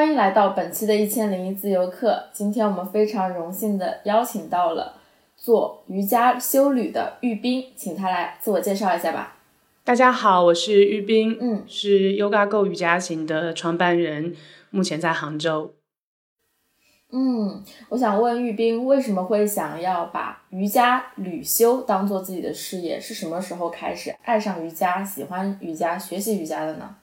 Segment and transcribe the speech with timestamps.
[0.00, 2.24] 欢迎来到本期的一千零一自由课。
[2.32, 4.94] 今天我们非常荣幸的邀请到了
[5.36, 9.36] 做瑜伽修旅的玉冰，请他来自我介绍一下吧。
[9.84, 14.34] 大家好，我是玉冰，嗯，是 Yoga Go 瑜伽行的创办人，
[14.70, 15.74] 目前在杭州。
[17.12, 22.98] 嗯，我想问玉冰，为什么会想要把瑜伽旅修当做自己的事业？
[22.98, 26.96] 是什么时候开始爱上瑜伽、喜欢瑜伽、学习瑜伽的呢？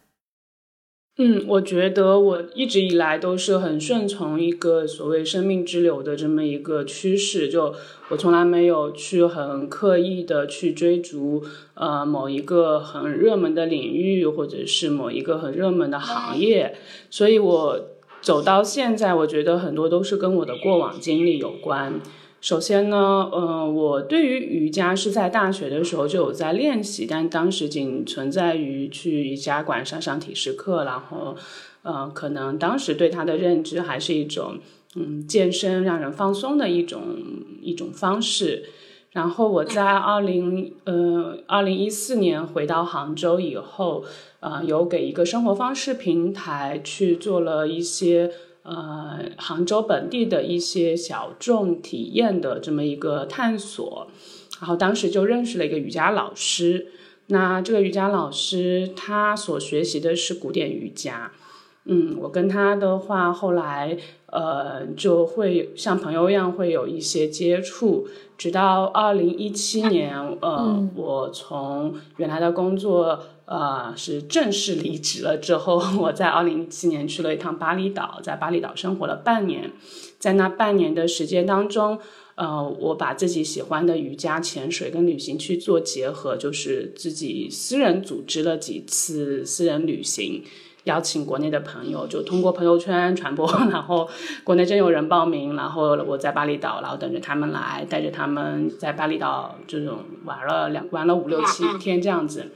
[1.20, 7.74] 嗯，我觉得我一直以来都是很顺从一个所谓生命之流的这么一个趋势，就
[8.10, 11.44] 我从来没有去很刻意的去追逐
[11.74, 16.76] 呃某一个很热门的领域，或者是某一个很热门的行业，
[17.10, 17.80] 所以我
[18.22, 22.00] 走到现在，我觉得很多都是跟我的过往经历有关。
[22.40, 31.36] 首先呢，嗯，我对于瑜伽是在大学的时候就有在练习，但当时仅存在于去瑜伽馆上上体式课，然后，
[31.81, 34.59] 呃，可能当时对它的认知还是一种，
[34.95, 37.02] 嗯，健身让人放松的一种
[37.62, 38.66] 一种方式。
[39.12, 44.06] 然后我在二零，呃，二零一四年回到杭州以后，
[44.42, 48.31] 呃，有给一个生活方式平台去做了一些。
[48.68, 54.08] 呃，杭州本地的一些小众体验的这么一个探索，
[54.59, 56.88] 然后当时就认识了一个瑜伽老师。
[57.28, 61.32] 那这个瑜伽老师他所学习的是古典瑜伽，
[61.86, 68.06] 嗯，我跟他的话后来呃就会像朋友一样会有一些接触，
[68.38, 73.18] 直到二零一七年，呃，我从原来的工作。
[73.48, 79.72] 呃，是正式离职了之后， 我在二零一七年去了一趟巴厘岛，在巴厘岛生活了半年，
[80.20, 81.98] 在那半年的时间当中，
[82.36, 90.44] 呃，我把自己喜欢的瑜伽、潜水跟旅行去做结合，就是自己私人组织了几次私人旅行。
[90.88, 94.09] 邀请国内的朋友，就通过朋友圈传播， 然后
[94.46, 102.47] 国内真有人报名，然后我在巴厘岛，然后等着他们来，带着他们在巴厘岛这种玩了两玩了五六七天这样子，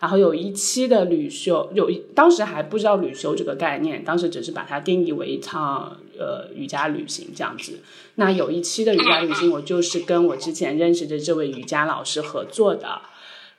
[0.00, 7.80] 然后有一期的旅修，有一当时还不知道旅修这个概念，当时只是把它定义为一趟呃瑜伽旅行这样子。
[8.16, 13.00] 那有一期的瑜伽旅行，我就是跟我之前认识的这位瑜伽老师合作的，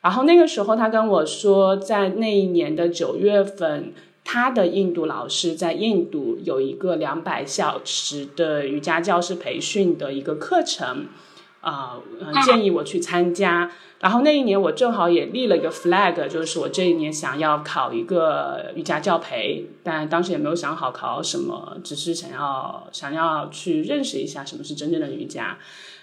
[0.02, 3.92] 然后那个时候他跟我说，在那一年的九月份。
[4.32, 11.08] 他的印度老师在印度有一个两百小时的瑜伽教师培训的一个课程，
[11.62, 11.98] 啊，
[12.46, 13.72] 建议我去参加。
[14.00, 25.58] 然后那一年我正好也立了一个 flag，就是我这一年想要考一个瑜伽教培，但当时也没有想好考什么，只是想要想要去认识一下什么是真正的瑜伽。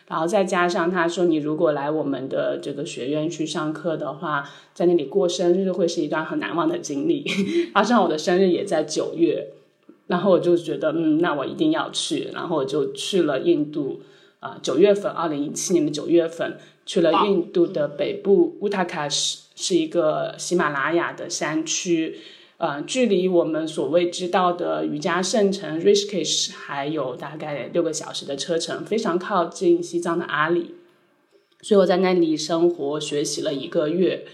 [0.08, 7.24] 然后再加上他说，你如果来我们的这个学院去上课的话，在那里过生日会是一段很难忘的经历。
[7.74, 9.48] 加上我的生日也在九月，
[10.06, 12.30] 然后我就觉得，嗯，那我一定要去。
[12.32, 14.00] 然后我就去了印度，
[14.38, 22.18] 啊，九月份，二零一七年的九月份，去了印度的北部乌塔卡什，是一个喜马拉雅的山区。
[22.58, 30.74] 呃，距离我们所谓知道的瑜伽圣城 Rishikesh 还有大概六个小时的车程，非常靠近西藏的阿里。
[31.60, 34.24] 所以我在那里生活学习了一个月，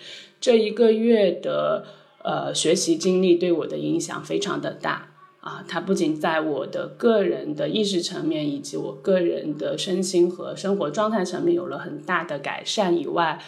[0.40, 1.84] 这一个月的
[2.22, 5.08] 呃学习经历对我的影响非常的大
[5.40, 5.64] 啊！
[5.66, 13.40] 它不仅在我的个人的意识层面以及我个人的身心和生活状态层面有了很大的改善以外，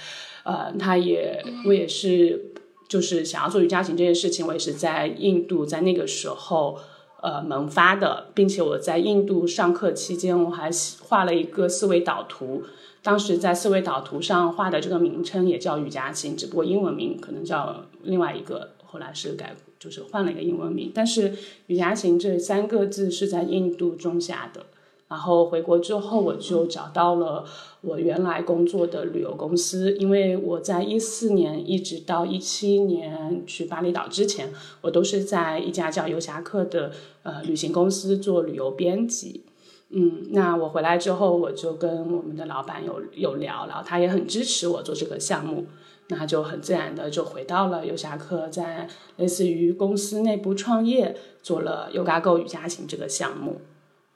[0.42, 2.50] 呃，它也我也是。
[2.89, 6.78] 就是想要做瑜伽行这件事情，我也是在印度，在那个时候，
[7.22, 10.71] 呃，萌发的，并且我在印度上课期间，我还
[11.03, 12.62] 画了一个思维导图。
[13.03, 20.91] 当时在思维导图上画的这个名称也叫瑜伽行，只不过英文名可能叫另外一个，后来是改，就是换了一个英文名。
[20.95, 21.34] 但是
[21.66, 24.66] 瑜伽行这三个字是在印度种下的。
[25.14, 27.44] 然后回国之后，我就找到了
[27.83, 36.91] 我原来工作的旅游公司，因为我在一四年一直到一七年去巴厘岛之前，我都是在一家叫游侠客的
[37.22, 39.44] 呃旅行公司做旅游编辑。
[39.91, 45.66] 嗯，那我回来之后，我就跟我们的老板有有聊，然后他也很支持我做这个项目，
[46.09, 53.60] 那就很自然的就回到了游侠客，在类似于公司内部创业，做了 Yoga Go 瑜伽行这个项目。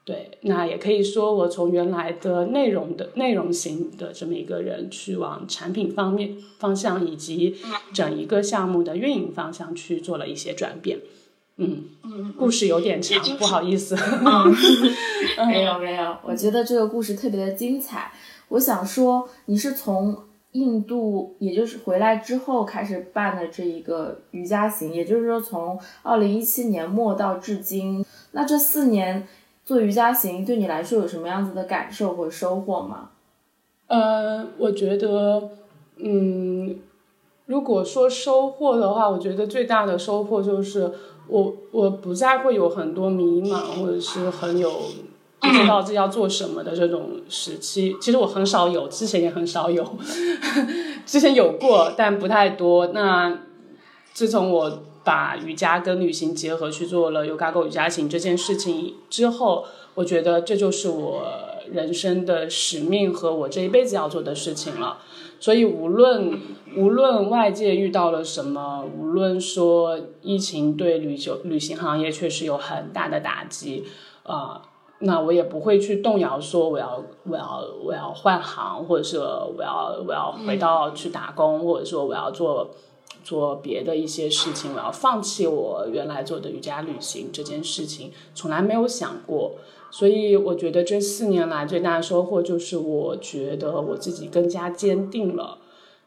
[0.09, 7.55] 对，那也可以说，我从原来的内容的内容型的这么一个人，去往产品方面方向，以及
[7.93, 10.97] 整一个项目的运营方向去做了一些转变。
[11.57, 11.83] 嗯，
[12.35, 13.95] 故事有点长，不好意思。
[13.95, 14.51] 嗯
[15.47, 18.11] 没有没有，我觉得这个故事特别的精彩。
[18.47, 20.17] 我想说，你是从
[20.53, 28.03] 印度，也就是回来之后开始办的这一个瑜伽行，也就是说从二零一七年末到至今。
[28.31, 29.27] 那这四年
[29.69, 33.11] 做瑜伽行对你来说有什么样子的感受或收获吗？
[33.85, 35.51] 呃，我觉得，
[35.97, 36.75] 嗯，
[37.45, 40.91] 如果说收获的话，我觉得最大的收获就是
[41.27, 44.71] 我我不再会有很多迷茫或者是很有
[45.39, 47.95] 不知道自己要做什么的这种时期。
[48.01, 49.87] 其实我很少有，之前也很少有，
[51.05, 52.87] 之前有过，但不太多。
[52.87, 53.37] 那
[54.13, 59.65] 自从我把瑜伽跟旅行结合去做了 Yoga Go 瑜伽行这件事情之后，
[59.95, 61.23] 我觉得这就是我
[61.71, 64.99] 人生的使命和我这一辈子要做的事情了。
[65.39, 66.37] 所以无论
[66.75, 73.85] 无论外界遇到了什么，无论说疫情对旅游旅行行业确实有很大的打击，
[74.23, 74.61] 啊、
[74.99, 82.71] 那我也不会去动摇说我要我要我要换行，或者是我要我要回到去打工，或者说我要做
[83.29, 89.51] 做别的一些事情，我要放弃我原来做的瑜伽旅行这件事情，从来没有想过。
[89.91, 95.59] 所以我觉得这四年来最大的收获就是，我觉得我自己更加坚定了，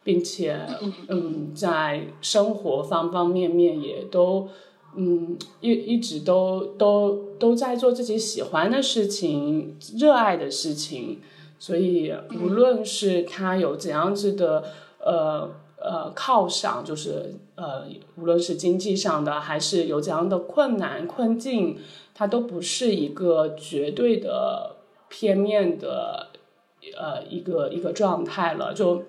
[0.03, 0.59] 并且
[1.07, 4.49] 嗯，在生活方方面面也都
[4.97, 11.21] 嗯一一直都都都在做自己喜欢的事情、热爱的事情。
[11.61, 14.65] 所以无论是他有怎样子的
[14.99, 15.49] 呃
[15.83, 17.85] 呃靠上，就是呃
[18.17, 21.79] 无论是经济上的，还是有怎样的困难困境。
[22.15, 24.77] 它都不是一个绝对的
[25.09, 26.29] 片面的
[26.97, 29.05] 呃一个一个状态了，就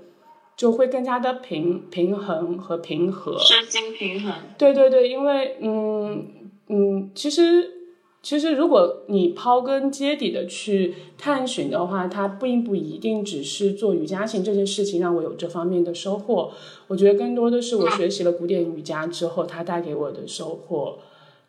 [0.55, 3.37] 就会更加的平平衡和平和。
[3.37, 4.33] 身心平衡。
[4.57, 7.82] 对对对，因为嗯嗯，其实
[8.23, 16.51] 其实如果你刨根结底的去探寻的话，它并不一定只是做瑜伽行这件事情让我有这方面的收获。
[16.87, 20.99] 我觉得更多的是我学习了古典瑜伽之后，它带给我的收获。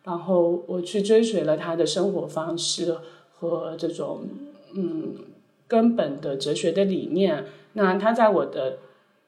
[0.03, 2.95] 然后我去追随了他的生活方式
[3.33, 4.27] 和这种
[4.75, 5.15] 嗯
[5.67, 7.45] 根本的哲学的理念。
[7.73, 8.77] 那他在我的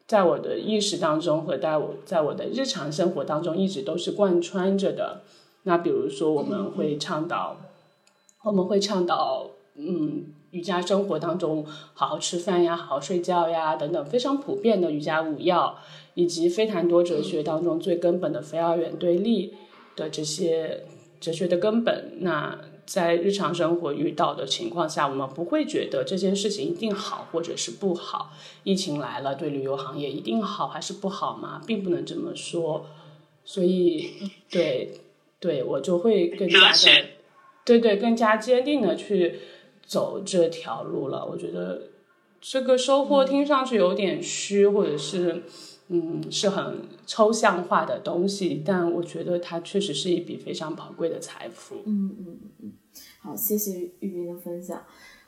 [0.05, 5.21] 在我的意识当中和在我在我的日常生活当中一直都是贯穿着的。
[5.67, 7.57] 那比如说我们会倡导，
[8.43, 15.77] 我们会倡导嗯瑜伽生活当中好好吃饭呀，好好睡觉呀等等非常普遍的瑜伽五要，
[16.15, 19.53] 以及非谈多哲学当中最根本的非二元对立。
[19.97, 20.85] 的这些
[21.19, 22.55] 哲学的根本，那
[22.85, 28.31] 在日常生活遇到的情况下，我们不会觉得这件事情一定好或者是不好。
[28.63, 31.63] 疫情来了，对旅游行业一定好还是不好吗？
[31.65, 32.85] 并不能这么说。
[33.43, 34.11] 所以，
[34.51, 34.91] 对
[35.39, 37.05] 对，我就会更加的，
[37.65, 39.39] 对对，更加坚定的去
[39.85, 41.25] 走这条路了。
[41.25, 41.89] 我觉得
[42.41, 45.43] 这个收获听上去有点虚，或者是。
[45.89, 51.75] 嗯，是很抽象化的东西，但我觉得它确实是一笔非常宝贵的财富。
[51.85, 52.73] 嗯嗯嗯嗯，
[53.21, 54.85] 好，谢谢玉斌的分享。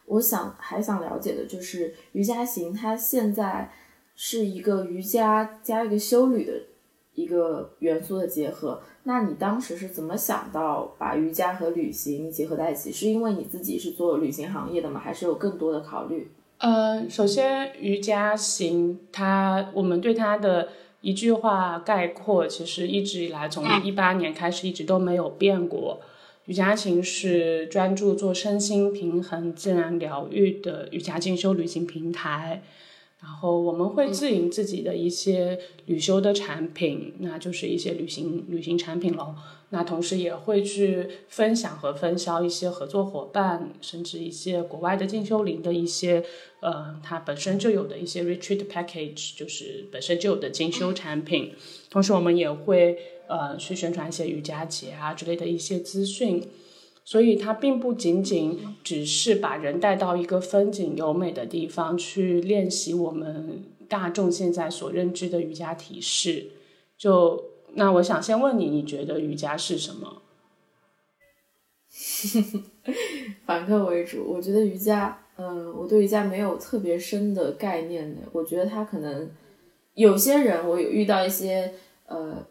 [0.07, 3.71] 我想还想了解的就是瑜伽行，它现在
[4.17, 6.51] 是一个瑜伽加一个修旅的
[7.19, 8.81] 一个元素的结合。
[9.03, 12.91] 那你当时是怎么想到把瑜伽和旅行结合在一起？
[12.91, 14.99] 是因为你自己是做旅行行业的吗？
[14.99, 16.31] 还是有更多的考虑？
[16.59, 20.69] 呃，首先瑜伽行，它我们对它的
[21.01, 26.01] 一句话概括，其实一直以来从一八年开始一直都没有变过。
[26.45, 32.63] 瑜伽行是专注做身心平衡、自然疗愈的瑜伽进修旅行平台。
[33.21, 39.35] 然后我们会自营自己的一些旅修的产品，那就是一些旅行旅行产品喽。
[39.71, 46.23] 那同时也会去分享和分销一些合作伙伴，甚至一些国外的进修营的一些，
[46.61, 51.51] 呃，它本身就有的一些 retreat package，就是本身就有的进修产品。
[51.89, 52.97] 同时我们也会
[53.27, 56.41] 呃去宣传一些瑜伽节啊之类的一些资讯。
[57.09, 66.51] 所以它并不仅仅只是把人带到一个风景优美的地方去练习我们大众现在所认知的瑜伽体式。
[66.99, 70.21] 就那我想先问你，你觉得瑜伽是什么？
[73.43, 78.21] 反客为主，我觉得瑜伽，嗯，我对瑜伽没有特别深的概念的。
[78.31, 79.27] 我觉得它可能
[79.95, 81.73] 有些人，我有遇到一些
[82.05, 82.45] 呃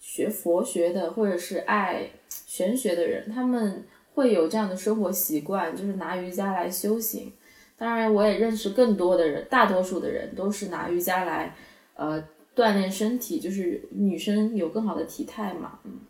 [0.00, 2.08] 学佛学的或者是爱
[2.46, 3.84] 玄学的人，他们
[4.18, 7.32] 会有这样的生活习惯，就是拿瑜伽来修行。
[7.76, 11.54] 当然，我也认识更多的人，大多数的人都是拿瑜伽来
[11.94, 12.20] 呃
[12.56, 16.00] 锻炼身体，就是女生有更好的体态嘛，嗯。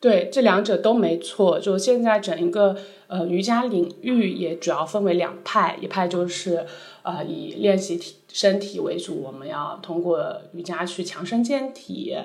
[0.00, 1.60] 对，这两者都没错。
[1.60, 2.76] 就现在整一个
[3.06, 6.66] 呃瑜伽领域也主要分为两派，一派就是
[7.02, 12.16] 呃以练习体身体为主，我们要通过瑜伽去强身健体，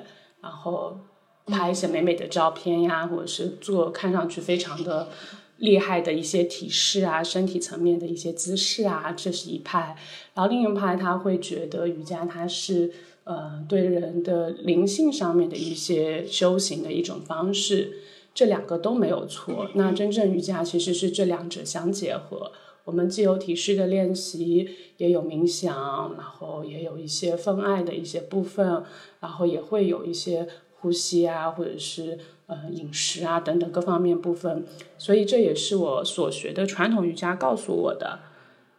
[0.41, 0.97] 然后
[1.47, 5.09] 拍一些美美的照片呀，或者是做看上去非常的
[5.57, 9.95] 厉害的一些体式啊，身体层面的一些姿势啊，这是一派。
[10.33, 12.91] 然后另一派他会觉得瑜伽它是
[13.23, 17.99] 呃对人的灵性上面的一些修行的一种方式。
[18.33, 19.69] 这两个都没有错。
[19.75, 22.51] 那真正瑜伽其实是这两者相结合。
[22.83, 28.83] 我们既有体式的练习，也有冥想，然后也有一些分爱的一些部分，
[29.19, 30.47] 然后也会有一些
[30.83, 34.63] 呼吸啊，或者是呃饮食啊等等各方面部分。
[34.99, 38.19] 所以这也是我所学的传统瑜伽告诉我的。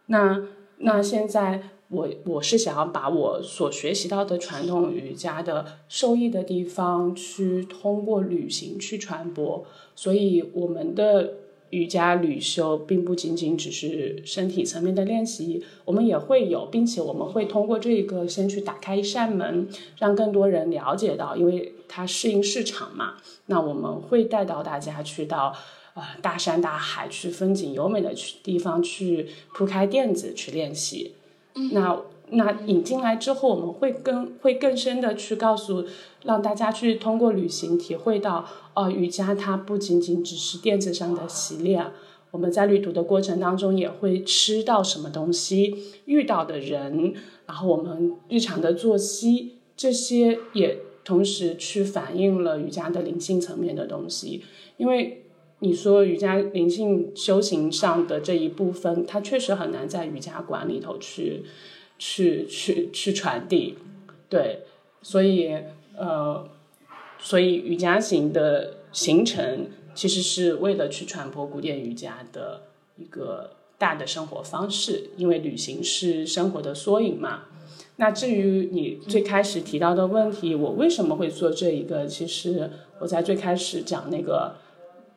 [0.05, 0.41] 那
[0.77, 1.71] 那现在。
[1.89, 9.63] 我我是想要把我所学习到的传统瑜伽的受益的地方，去通过旅行去传播。
[9.95, 11.33] 所以我们的
[11.71, 19.67] 瑜伽旅修并不仅仅只是身体层面的练习，我们也会有，并且我们会通过这个先去打开一扇门，
[19.97, 23.15] 让更多人了解到，因为它适应市场嘛。
[23.47, 25.55] 那我们会带到大家去到
[25.95, 31.13] 呃大山大海，去风景优美的去地方去铺开垫子去练习。
[31.71, 31.99] 那
[32.31, 35.85] 那引进来之后，我们会更会更深的去告诉，
[36.23, 41.85] 让大家去通过旅行体会到，哦，瑜伽它不仅仅只是垫子上的洗练，
[42.31, 47.13] 我们在旅途的过程当中也会吃到什么东西，遇到的人，
[47.45, 54.43] 然后我们日常的作息，这些也同时去反映了瑜伽的灵性层面的东西，
[54.77, 55.21] 因为。
[55.59, 61.45] 你说瑜伽灵性修行上的这一部分，它确实很难在瑜伽馆里头去
[61.97, 63.75] 去去去传递，
[64.29, 64.61] 对，
[65.01, 65.55] 所以
[65.95, 66.49] 呃，
[67.19, 72.63] 所以瑜伽行的形成其实是为了去传播古典瑜伽的
[72.97, 77.45] 一个大的生活方式，因为旅行是生活的缩影嘛。
[77.97, 82.05] 那至于你最开始提到的问题，我为什么会做这一个？
[82.05, 84.57] 其实我在最开始讲那个。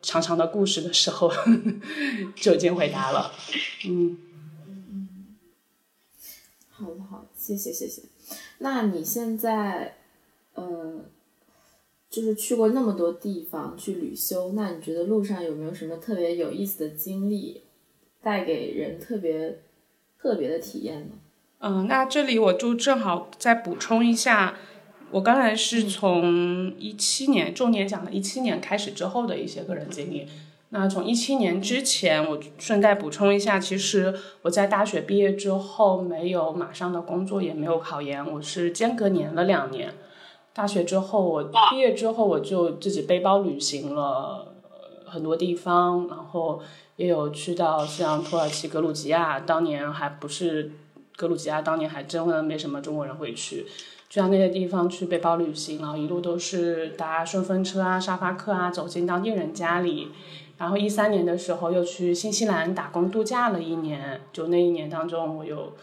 [0.01, 1.29] 长长的故事的时候，
[2.33, 3.33] 就已经回答了。
[3.85, 4.17] 嗯，
[6.69, 7.25] 好的好，
[7.57, 8.03] 谢谢谢谢。
[8.59, 9.95] 那你现在，
[10.53, 10.99] 呃，
[12.09, 17.63] 就是去过那么多地方去旅修，那你觉得路上有没有什么特别有意思的经历，
[18.21, 19.59] 带给人特别
[20.19, 21.13] 特别的体验呢？
[21.59, 24.57] 嗯，那这里我就正好再补充一下。
[25.11, 30.27] 我刚才是从一七年重点讲了一七年开始之后的一些个人经历。
[30.71, 39.93] 那从一七年之前，我顺带补充一下，其实我在大学毕业之后没有马上的工作，也没有考研，我是间隔年了两年。
[40.53, 44.53] 大学之后，我毕业之后我就自己背包旅行了
[45.05, 46.61] 很多地方，然后
[46.97, 50.71] 也有去到像土耳其、格鲁吉亚，当年还不是
[51.15, 53.65] 格鲁吉亚，当年还真的没什么中国人会去。
[54.07, 60.09] 去到那些地方去背包旅行，然后一路都是搭顺风车啊、沙发客啊，走进当地人家里。
[60.59, 65.73] 然后一三年的时候又去新西兰打工度假了一年，就那一年当中，我有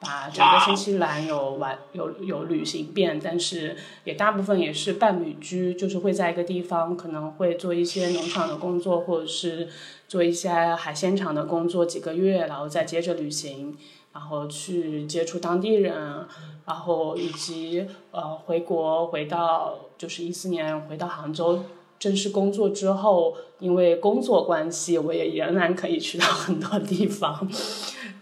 [0.00, 9.68] 把整个新西兰有玩有有旅行遍，但是也大部分也是半旅居，就是会在一个地方可能会做一些农场的工作，或者是
[10.08, 13.76] 做一些海鲜场的工作几个月，然后再接着旅行。
[14.14, 16.26] 然后去接触当地人，
[16.66, 21.64] 然后以及呃回国回到就是一四年回到杭州
[22.02, 27.48] 正式工作之后，因为工作关系，我也仍然可以去到很多地方，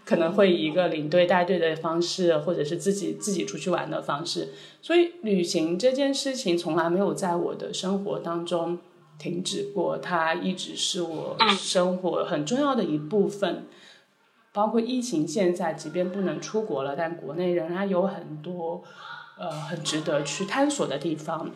[0.05, 4.49] 可能会以一个领队带队的方式，或者是自己自己出去玩的方式。
[4.83, 8.77] 所以旅行这件事情从来没有在我的生活当中
[9.17, 13.65] 停止过，它一直是我生活很重要的一部分。
[14.53, 18.83] 包括疫情现在，即便不能出国了，但国内仍然有很多，
[19.39, 21.49] 呃，很值得去探索的地方。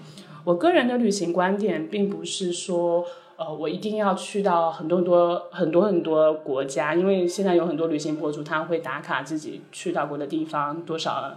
[0.45, 3.03] 我个人的旅行观点，并不是说，
[3.35, 11.35] 呃，我一定要去到很多很多很多很多国家，因为现在有很多旅行博主，他会打卡自己去到过的地方，多少，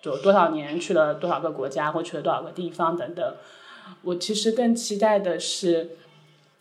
[0.00, 3.34] 就多少年去了多少个国家，或去了多少个地方等等。
[4.02, 5.96] 我其实更期待的是，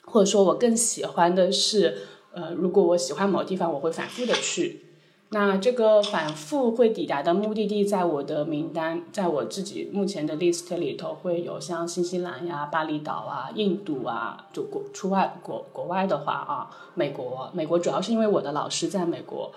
[0.03, 2.07] 或者说我更喜欢的是。
[2.35, 4.81] 呃，如果我喜欢某地方，我会反复的去。
[5.33, 19.51] 那这个反复会抵达的目的地，在我的名单，在我自己目前的 list 里头，会有像新西兰呀、巴厘岛啊、印度啊，就国出外国国外的话啊，美国，美国主要是因为我的老师在美国，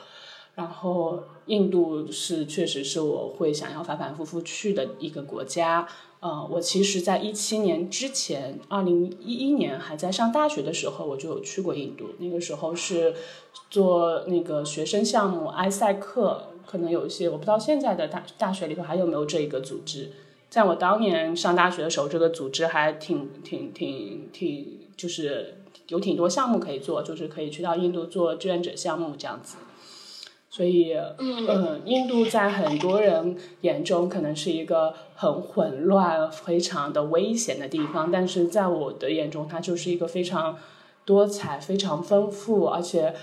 [0.57, 5.87] 然后印度是确实是我会想要反反复复去的一个国家。
[6.19, 12.07] 呃，我其实，在一七年之前，二零一一年还在上大学的时候，我就有去过印度。
[12.19, 13.15] 那个时候是
[13.71, 20.11] 做那个学生项目埃塞克，可能有一些我不知道现在的大大学里头还有没有这一个组织。
[20.49, 25.59] 在我当年上大学的时候，这个组织还挺挺挺挺，就是
[25.89, 29.59] 有挺多项目可以做，就是可以去到印度做志愿者项目这样子。
[30.57, 40.57] 所以，嗯，印度在很多人眼中可能是一个很混乱、非常的危险的地方，但是在我的眼中，它就是一个非常
[41.05, 43.15] 多彩、非常丰富，而且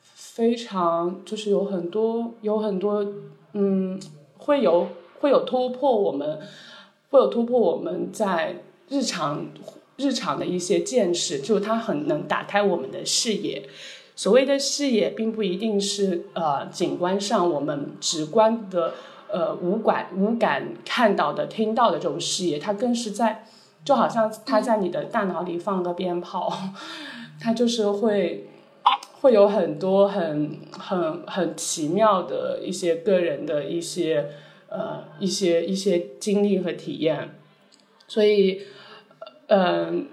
[0.00, 3.06] 非常就是有很多有很多，
[3.52, 4.00] 嗯，
[4.38, 4.88] 会有
[5.20, 6.40] 会有突破我们，
[7.10, 8.56] 会有突破我们在
[8.88, 9.46] 日常
[9.98, 13.68] 日常的一些见识，就是它很能打开我们的视野。
[14.14, 18.92] 所谓的视野，并不一定是呃景观上我们直观的
[19.30, 23.46] 呃五感五感看到的、听到的这种视野，它更是在，
[23.84, 26.52] 就好像它在你的大脑里放个鞭炮，
[27.40, 28.48] 它就是会
[29.22, 34.26] 会有很多很很很奇妙的一些个人的一些
[34.68, 37.30] 呃一些一些经历和体验，
[38.06, 38.60] 所以
[39.46, 40.06] 嗯，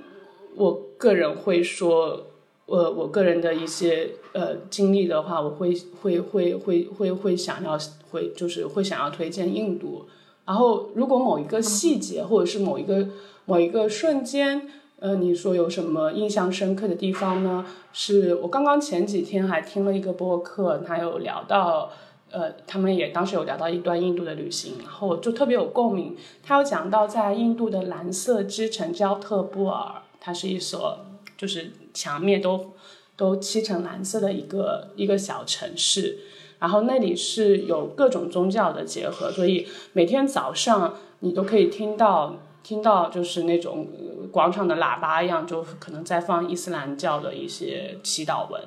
[0.55, 2.27] 我个人会说。
[2.69, 7.75] 我我个人的一些呃经历的话，我会会会会会会想要
[8.11, 10.05] 会就是会想要推荐印度。
[10.45, 13.07] 然后，如果某一个细节或者是某一个
[13.45, 14.67] 某一个瞬间，
[14.99, 17.65] 呃，你说有什么印象深刻的地方呢？
[17.91, 21.91] 是我刚刚前几天还听了一个播客，他有聊到，
[22.31, 26.15] 呃，他们也当时有聊到一段印度的旅行，然后就特别有共鸣。
[26.43, 30.99] 他有讲到在印度的蓝色之城焦特布尔，它是一所
[31.35, 31.71] 就是。
[31.99, 32.71] 墙面都
[33.17, 36.19] 都漆成蓝色的一个一个小城市，
[36.59, 43.87] 然后那里是有各种宗教的结合，所以每天早上你都可以听到听到就是那种
[44.31, 48.61] 广场的喇叭一样，就可能在放伊斯兰教的一些祈祷文，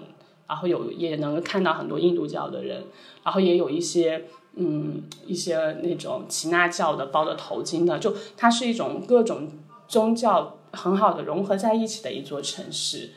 [0.46, 2.84] 然后有也能看到很多印度教的人，
[3.24, 9.48] 然后也有一些嗯一些那种耆那教的包着头巾的，就它是一种各种
[9.88, 13.12] 宗教很好的融合在一起的一座城市。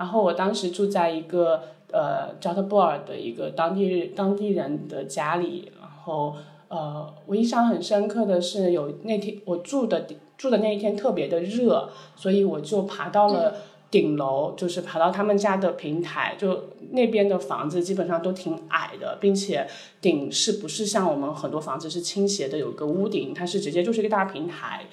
[0.00, 6.34] 然后我当时住在一个呃加特布尔的一个当地当地人的家里，然后
[6.68, 10.06] 呃我印象很深刻的是有那天我住的
[10.38, 13.56] 住的那一天特别的热，所以我就爬到了
[13.90, 19.68] 顶楼，就是爬到他们家的平台，就那边的房子基本上都挺矮的，并且
[20.00, 24.86] 顶是不是像我们很多房子是倾斜的，有个屋顶，它是直接就是一个大平台。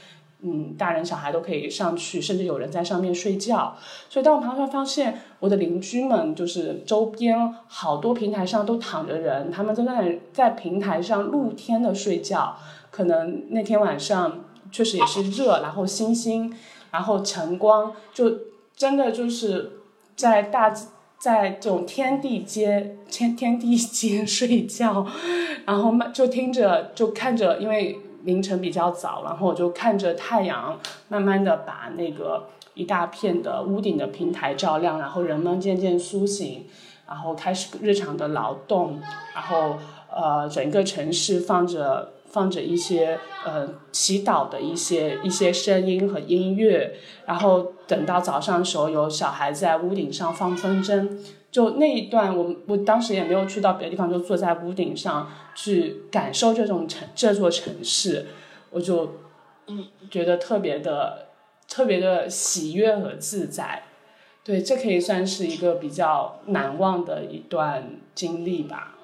[0.44, 3.76] 嗯，大人小孩都可以上去，甚至有人在上面睡觉。
[4.08, 12.56] 所以当我爬上发现，我的邻居们就是周边好多平台上都躺着人，他们都在在平台上露天的睡觉。
[12.92, 16.54] 可能那天晚上确实也是热，然后星星，
[16.92, 18.32] 然后晨光，就
[18.76, 19.72] 真的就是
[20.16, 20.72] 在大
[21.18, 25.04] 在这种天地间天天地 间睡觉，
[25.66, 27.98] 然后就听着就看着，因为。
[28.24, 36.66] 凌晨比较早，然后我就看着太阳慢慢的把那个一大片的屋顶的平台照亮，然后人们渐渐苏醒，
[37.08, 39.00] 然后开始日常的劳动，
[39.34, 39.78] 然后
[40.14, 51.18] 呃整个城市放着放着一些呃祈祷的一些一些声音和音乐，然后等到早上的时候有小孩在屋顶上放风筝。
[51.50, 58.28] 就那一段，我我当时也没有去到别的地方，就坐在屋顶上去感受这种城这座城市，
[58.70, 59.16] 我就
[59.68, 61.30] 嗯觉得特别的
[61.68, 63.84] 特别的喜悦和自在，
[64.44, 68.96] 对，这可以算是一个比较难忘的一段经历吧。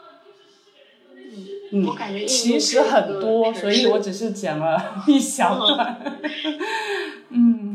[1.71, 6.21] 嗯，我感觉其实很多，所以我只是剪了一小段。
[7.29, 7.72] 嗯。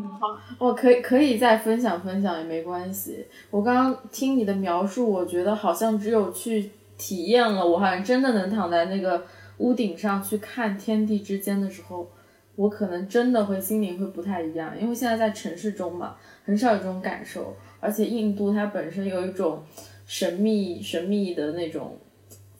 [0.59, 3.27] 我可以可以再分享分享也没关系。
[3.51, 9.23] 我刚刚听你的描述，我觉得好像只有去体验了，我好像真的能躺在那个
[9.59, 12.09] 屋顶上去看天地之间的时候，
[12.57, 14.73] 我可能真的会心灵会不太一样。
[14.81, 17.55] 因为现在在城市中嘛，很少有这种感受。
[17.81, 19.63] 而且印度它本身有一种
[20.05, 21.97] 神秘神秘的那种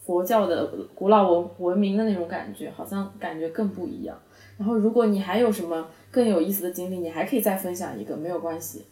[0.05, 4.17] 佛教的古老文文明的那种感觉，好像感觉更不一样。
[4.59, 5.87] 然后如果你还有什么？
[6.11, 8.87] 更有意思的经历，你还可以再分享一个，没有关系。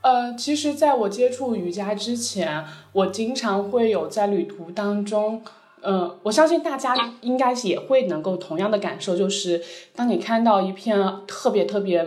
[0.00, 5.44] 呃，其实，在我接触瑜伽之前，我经常会有在旅途当中，
[5.80, 9.62] 呃，我相信大家应该也会能够同样的感受，就是
[9.94, 12.04] 当你看到一片特别特别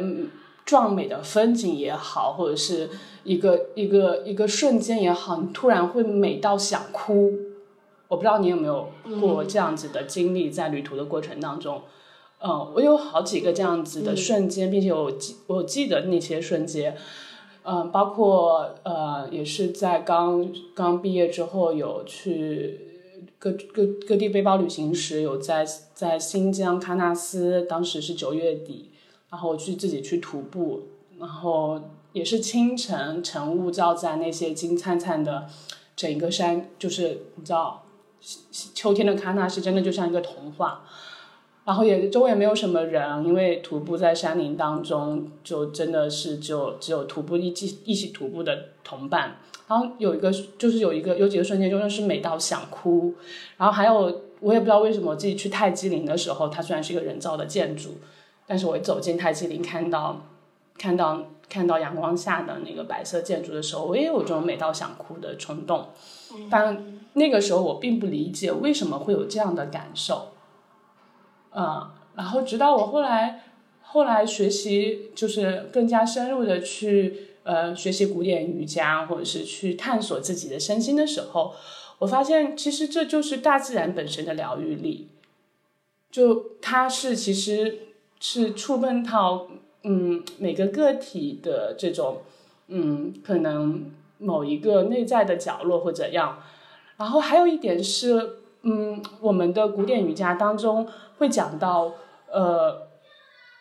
[0.65, 2.89] 壮美的风景也好，或者是
[3.23, 7.32] 一个一个一个瞬间也好，你突然会美到想哭。
[8.10, 8.89] 我不知道你有没有
[9.21, 11.77] 过这样子的经历，在旅途的过程当中。
[11.77, 11.82] 嗯，
[12.75, 16.97] 我有好几个这样子的瞬间，并且我记我记得那些瞬间，
[17.63, 22.82] 嗯，包括呃，也是在刚刚毕业之后有去
[23.39, 28.91] 各各各地背包旅行时，有在在新疆喀纳斯，当时是九月底，
[29.29, 30.82] 然后我去自己去徒步，
[31.19, 31.79] 然后
[32.12, 35.47] 也是清晨晨雾照在那些金灿灿的
[35.95, 37.86] 整一个山，就是你知道，
[38.73, 40.84] 秋天的喀纳斯真的就像一个童话。
[41.65, 49.38] 然后也周围没有什么人，因为徒步在山林当中，就真的是就只有徒步一起一起徒步的同伴。
[49.65, 53.13] 然后有一个就是有一个有几个瞬间，真的是美到想哭。
[53.56, 57.91] 然后还有我也不知道为什么，我自己去泰姬陵的时候，它虽然是一个人造的建筑，
[58.45, 60.21] 但是我走进泰姬陵，看到
[60.78, 65.88] 看到看到阳光下的那个白色建筑的时候，我也有这种美到想哭的冲动。
[66.49, 70.33] 但那个时候我并不理解为什么会有这样的感受。
[71.55, 73.43] 嗯，然后直到我后来
[73.81, 81.53] 后来学习，就是更加深入的去呃学习古典瑜伽，或者是去探索自己的身心的时候，
[81.99, 85.09] 我发现其实这就是大自然本身的疗愈力，
[86.09, 87.79] 就它是其实
[88.19, 89.47] 是触碰到
[89.83, 92.21] 嗯每个个体的这种
[92.67, 96.41] 嗯可能某一个内在的角落或怎样，
[96.97, 98.37] 然后还有一点是。
[98.63, 101.91] 嗯，我们的古典瑜伽当中会讲到，
[102.32, 102.88] 呃，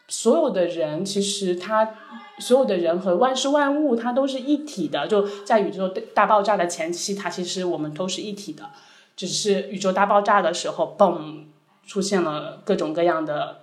[0.06, 1.96] 所有的人其实他，
[2.38, 5.08] 所有的人和万事万物它都是一体的。
[5.08, 8.70] 就在宇宙大爆炸的前期，它其实我们都是一体的，
[9.16, 11.46] 只是宇宙大爆炸的时候，嘣，
[11.84, 13.56] 出现了各种各样的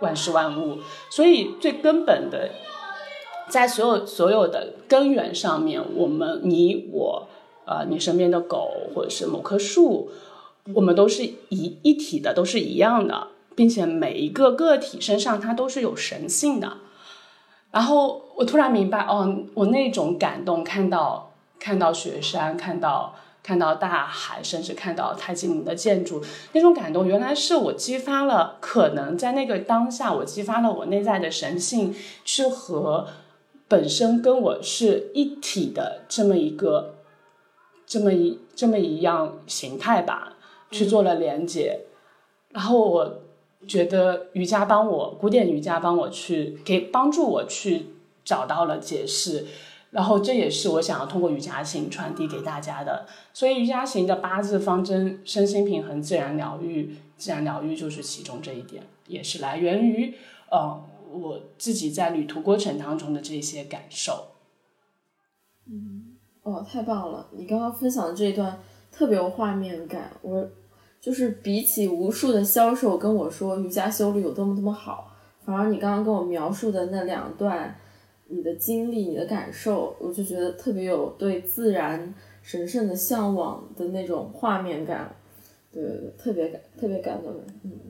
[0.00, 0.80] 万事万物。
[1.08, 2.50] 所以最根本的，
[3.48, 7.26] 在所有所有的根源上面，我们你我，
[7.64, 10.10] 呃，你身边的狗，或者是某棵树。
[10.72, 16.78] 我们都是一一体的，都是一样的，并且每一个个体身上它都是有神性的。
[17.70, 26.22] 然后我突然明白，哦，我那种感动，看到看到雪山，看到看到大海，甚至看到泰姬陵的建筑，
[26.52, 33.08] 那种感动，原来是我激发了，可能在那个当下，我激发了我内在的神性，去和
[33.68, 36.94] 本身跟我是一体的这么一个
[37.84, 40.33] 这么一这么一样形态吧。
[40.74, 41.86] 去做了连接，
[42.50, 43.22] 然后我
[43.66, 47.86] 觉得瑜伽帮我，古典瑜伽帮我去给帮助我去
[48.24, 49.46] 找到了解释，
[49.90, 53.06] 然后这也是我想要通过瑜伽行传递给大家的。
[53.32, 56.96] 所以瑜伽行的八字方针：身心平衡、自然疗愈。
[57.16, 60.14] 自然疗愈就是其中这一点，也是来源于
[60.50, 60.82] 呃
[61.12, 64.32] 我自己在旅途过程当中的这些感受。
[65.66, 67.28] 嗯，哦，太棒了！
[67.30, 68.60] 你刚刚分享的这一段
[68.90, 70.46] 特别有画面感，我。
[71.04, 75.12] 就是比起无数的销售跟我说瑜伽修律有多么多么好，
[75.44, 77.78] 反而你刚刚跟我描述的那两段，
[78.28, 85.14] 你的经历、你的感受，我就觉得特别有对自然神圣的向往的那种画面感，
[85.70, 87.34] 对对对，特别感特别感动。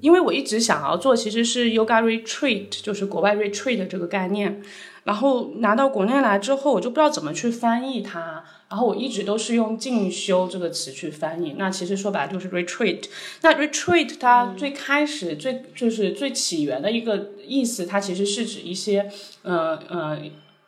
[0.01, 4.61] 因为我一直想要做，其实是 yoga retreat，就是国外 retreat 这个概念。
[5.05, 8.43] 然后拿到国内来之后，我就不知道怎么去翻译它。
[8.69, 11.55] 然后我一直都是用进修这个词去翻译。
[11.59, 13.05] 那其实说白了就是 retreat。
[13.43, 19.11] 那 retreat 它最开始最就是最起源的一个意思，它其实是指一些
[19.43, 20.19] 呃呃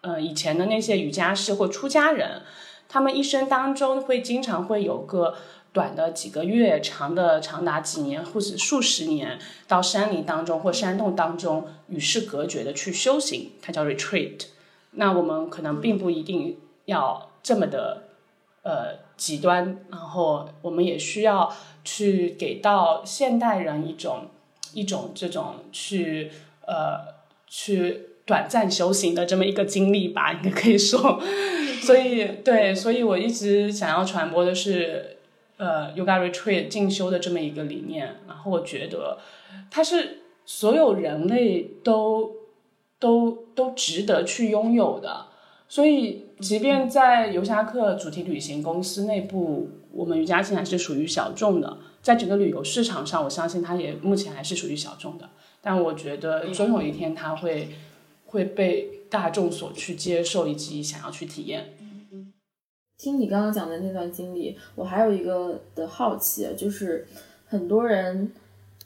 [0.02, 2.42] 呃以前的那些瑜伽师或出家人，
[2.88, 5.36] 他们一生当中会经常会有个。
[5.72, 14.46] 短的几个月，长的长达几年或者数十年，到山林当中或山洞当中与世隔绝的去修行，它叫 retreat。
[14.92, 18.02] 那我们可能并不一定要这么的
[18.62, 24.28] 呃极端，然后我们也需要去给到现代人一种
[24.72, 26.32] 一种这种去
[26.66, 27.14] 呃
[27.46, 31.20] 去短暂修行的这么一个经历吧，应该可以说。
[31.82, 35.12] 所以对，所以我一直想要传播的是。
[35.58, 39.16] 呃，Yoga Retreat 进修的这么一个理念，然后我觉得
[39.70, 42.30] 它是所有人类都
[42.98, 45.28] 都都值得去拥有的。
[45.68, 55.28] 所以，即便在游侠客主题旅行公司内部，我们瑜伽行还是属于小众的，在整个旅游市场上，我相信它也目前还是属于小众的。
[55.60, 57.70] 但我觉得总有一天它会
[58.26, 61.72] 会被大众所去接受，以及想要去体验。
[62.96, 67.06] 听你刚刚讲的那段经历，我还有一个的好奇，就是
[67.46, 68.32] 很多人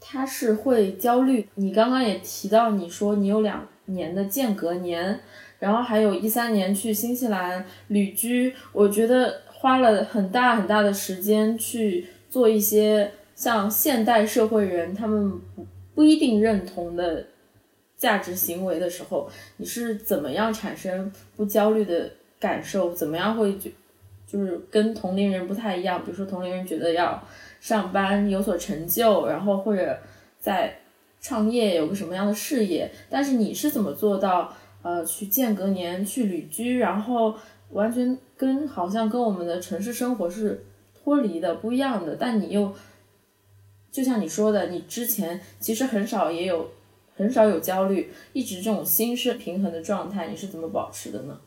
[0.01, 1.47] 他是会焦虑。
[1.57, 5.21] 你刚刚也提到，你说你有两年的间隔年，
[5.61, 17.25] 然后还有一三年去新西兰旅居，我觉得花了很大很大的时间去做一些像现代社会人他们不不一定认同的
[17.97, 22.93] 价值行为的时候，你是怎么样产生不焦虑的感受？
[22.93, 23.71] 怎么样会就？
[24.27, 27.21] 就是跟同龄人不太一样，比如说同龄人觉得要
[27.61, 29.99] 上班有所成就，然后或者
[30.39, 30.73] 在
[31.21, 37.35] 创业有个什么样的事业，但是你是怎么做到呃去间隔年去旅居，然后
[37.71, 40.65] 完全跟好像跟我们的城市生活是
[40.95, 42.73] 脱离的不一样的，但你又
[43.91, 46.69] 就像你说的，你之前其实很少也有
[47.17, 51.39] 很少有焦虑，一直这种心是平衡的状态，你是怎么保持的呢？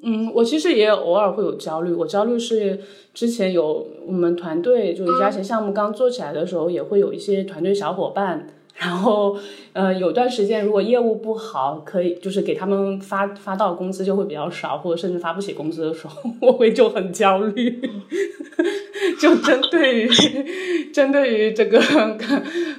[0.00, 1.92] 嗯，我其实也偶尔会有焦虑。
[1.92, 2.80] 我焦虑是
[3.12, 8.46] 之前有我们团队就瑜伽鞋项目刚做起来的时候，也会有一些团队小伙伴，
[8.78, 9.36] 然后
[9.72, 17.80] 呃有段时间如果业务不好，可以就是给他们发发到工资就会比较少，或者甚至发不起工资的时候， 我会就很焦虑。
[19.20, 20.10] 就针对于
[20.92, 21.80] 针对于这个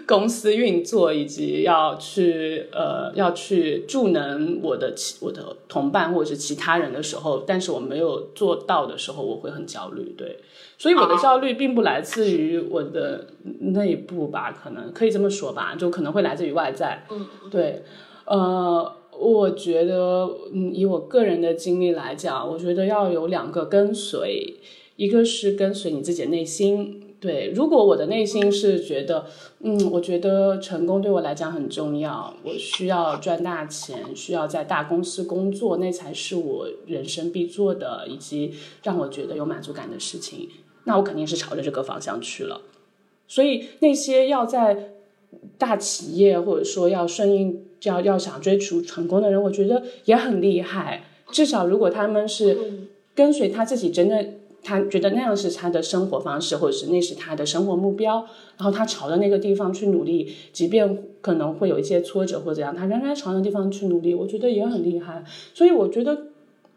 [0.05, 10.13] 公司运作以及要去呃要去助能我的我的同伴或者是其他人的时候，但是我没有做到的时候，我会很焦虑。
[10.17, 10.39] 对，
[10.80, 17.06] 所以我的焦虑并不来自于我的内部吧，可能可以这么说吧，就可能会来自于外在。
[17.12, 17.84] 嗯，对，
[18.26, 24.56] 呃，我觉得嗯，以我个人的经历来讲，我觉得要有两个跟随。
[24.96, 27.54] 一个是跟随你自己的内心，对。
[27.56, 29.26] 如果我的内心是觉得，
[29.62, 40.50] 嗯，我觉得成功对我来讲很重要，我需要赚大钱，需要在大公司工作，那才是我人生必做的，以及让我觉得有满足感的事情，
[40.89, 42.60] 那我肯定是朝着这个方向去了。
[43.28, 44.89] 所以那些要在
[45.58, 51.04] 大企业或者说要顺应要要想追逐成功的人，我觉得也很厉害。
[51.32, 52.58] 至少如果他们是
[53.13, 54.25] 跟随他自己真的。
[54.62, 65.23] 他觉得那样是他的生活方式，或者是那是他的生活目标，然后他朝着那个地方去努力，即便可能会有一些挫折或者怎样，他仍然朝着地方去努力，我觉得也很厉害。
[65.54, 66.23] 所以我觉得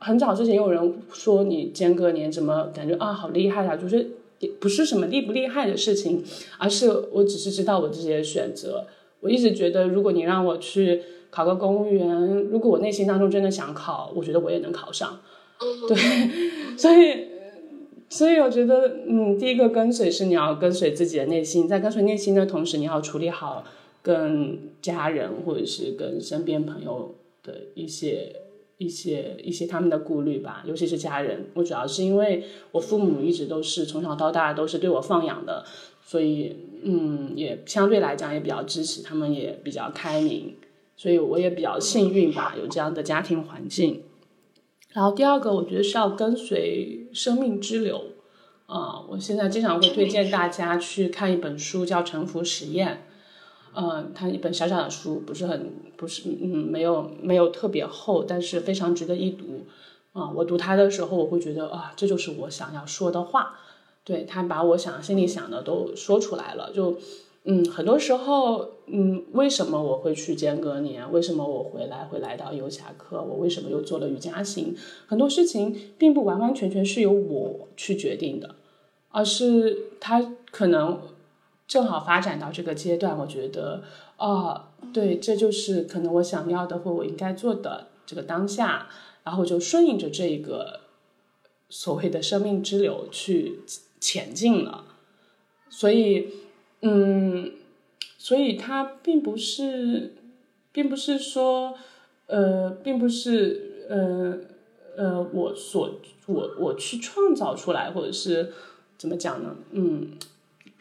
[0.03, 4.11] 很早之前有人说你间隔年怎么感觉啊好厉害啊，就是
[4.41, 6.23] 也不是什么厉不厉害的事情，
[6.59, 8.87] 而是我只是知道我自己的选择。
[9.21, 12.09] 我一直觉得，如果你让我去考个公务员，
[12.51, 15.21] 如果我内心当中真的想考，我觉得我也能考上。
[15.88, 15.97] 对，
[16.77, 17.33] 所以。
[18.12, 23.65] 所以我觉得，嗯，第一个跟随是你要跟随自己的内心，在跟随内心的同时，你要处理好
[24.03, 28.37] 跟家人或者是跟身边朋友的一些、
[28.78, 30.62] 一些、一些他们的顾虑吧。
[30.66, 35.64] 尤其是家人，我主要是因为我父母一直都是从小到大都是对我放养的，
[36.04, 40.56] 所以，嗯，也相对来讲也比较支持，他们也比较开明，
[40.96, 44.02] 所以我也比较幸运吧，有这样的家庭环境。
[44.92, 48.04] 然后第二个，我觉得是要跟随生命之流，
[48.66, 52.88] 啊，我现在经常会推荐大家去看一本书，叫《沉浮实验》，
[53.74, 59.64] 嗯，它一本小小的书，不是很不是嗯没有没有特别厚，但是非常值得一读，
[60.12, 63.58] 啊，我读它的时候，我会觉得啊，这就是我想要说的话，
[64.04, 66.96] 对他把我想心里想的都说出来了，就。
[67.44, 71.11] 嗯，很多时候，嗯，为什么我会去间隔年？
[71.11, 73.20] 为什么我回来会来到游侠客？
[73.20, 74.76] 我为什么又做了瑜伽行？
[75.08, 78.54] 很多事情并不完完全全是由我去决定的，
[79.08, 81.00] 而是他可能
[81.72, 83.82] 正好发展到这个阶段，我觉得，
[84.18, 88.88] 啊，对，这就是可能我想要的或我应该做的这个当下，
[89.24, 90.80] 然后就顺应着这一个
[91.70, 93.61] 所谓的生命之流去
[93.98, 94.85] 前进了，
[95.70, 96.28] 所以。
[96.85, 97.52] 嗯，
[98.18, 100.16] 所以它并不是，
[100.72, 101.78] 并不是说，
[102.26, 104.37] 呃，并不是，呃，
[104.96, 105.88] 呃，我所
[106.26, 108.52] 我我去创造出来，或者是
[108.98, 109.54] 怎么讲呢？
[109.70, 110.18] 嗯，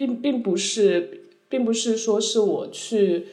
[0.02, 3.28] 并并不是，并不是说是我去，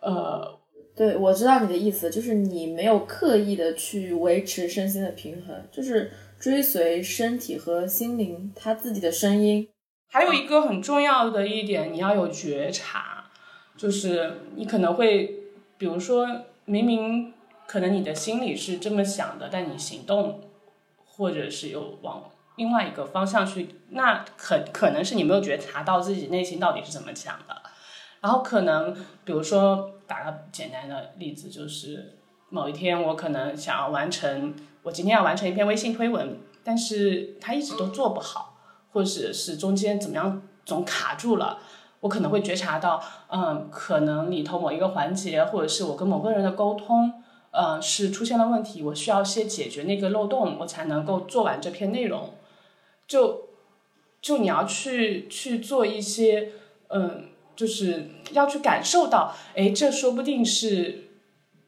[0.00, 0.58] 呃，
[0.96, 6.10] 对，我知道你的意思，就是你没有刻意的去维持身心的平衡，就是
[6.40, 9.68] 追随身体和心灵它自己的声音。
[10.10, 13.30] 还有一个很重要的一点，你要有觉察，
[13.76, 15.40] 就是你可能会，
[15.76, 16.26] 比如说
[16.64, 17.34] 明明
[17.66, 20.40] 可能你的心里是这么想的，但你行动
[21.04, 27.62] 或者是有往另外一个方向去，那可可能是你没有觉察到自己内心到底是怎么想的。
[28.20, 38.50] 然后可能比如说打个简单的例子，就是某一天我可能想要完成，我今天要完成一篇微信推文，但是他一直都做不好。
[38.92, 41.58] 或者是中间怎么样总卡住了，
[41.98, 47.12] 我可能会觉察到，嗯，可能里头某一个环节，或者是我跟某个人的沟通，
[47.50, 52.34] 呃，是出现了问题，我需要先解决那个漏洞，我才能够做完这篇内容。
[53.06, 53.48] 就
[54.20, 56.52] 就你要去去做一些，
[56.88, 61.10] 嗯，就是要去感受到，哎，这说不定是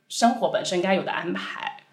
[0.09, 1.85] 生活本身该有的安排，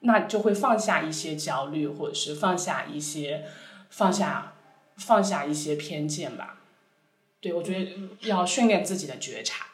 [0.00, 3.44] 那就会放下一些焦虑，或者是放下一些
[3.90, 4.54] 放下。
[4.98, 6.58] 放下一些偏见吧，
[7.40, 7.88] 对我觉得
[8.22, 9.64] 要训练自己的觉察。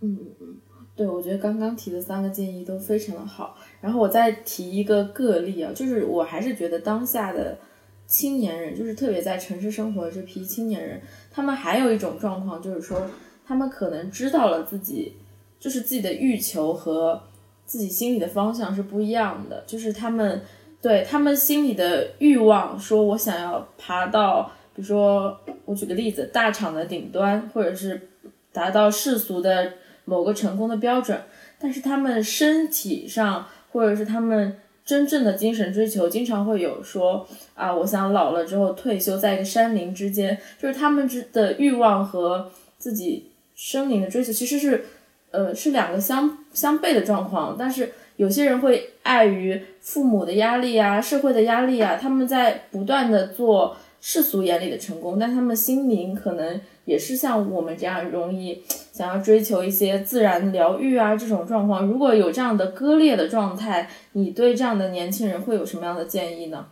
[0.00, 0.56] 嗯嗯嗯，
[0.96, 3.58] 对，我觉得刚刚提的三个建议都非常的好。
[3.82, 7.58] 然后我再提一个个例啊，就是我还是觉得当下的
[8.06, 13.08] 青年人，就是特别在城市生活的这批青年人，他们还有一种状况，就是说
[13.46, 15.14] 他们可能知道了自己，
[15.58, 17.22] 就是自己的欲求和
[17.64, 20.42] 自己心里的方向是不一样的，就是他们
[20.80, 28.08] 对他们心里的欲望，说我想要爬到，比如说我举个例子，大厂的顶端，或者是
[28.52, 29.72] 达到世俗的。
[30.08, 31.20] 某个成功的标准，
[31.58, 44.84] 但是他们身体上或者是他们真正的精神追求，经常会有说啊，我想老了之后退休在一个山林之间，就是他们之的欲望和自己生灵的追求其实是，
[45.32, 47.56] 呃，是两个相相悖的状况。
[47.58, 53.76] 但是有些人会碍于父母的压力啊、社会的压力啊，他们在不断的做
[54.08, 56.60] 世俗眼里的成功，但他们心灵可能。
[56.84, 66.68] 也是像我们这样容易想要追求一些自然疗愈啊这种状况，如果有这样的割裂的状态，你对这样的年轻人会有什么样的建议呢？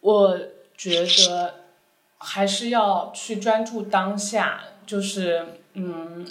[0.00, 0.36] 我
[0.76, 1.54] 觉得
[2.18, 6.26] 还是要去专注当下，就是嗯，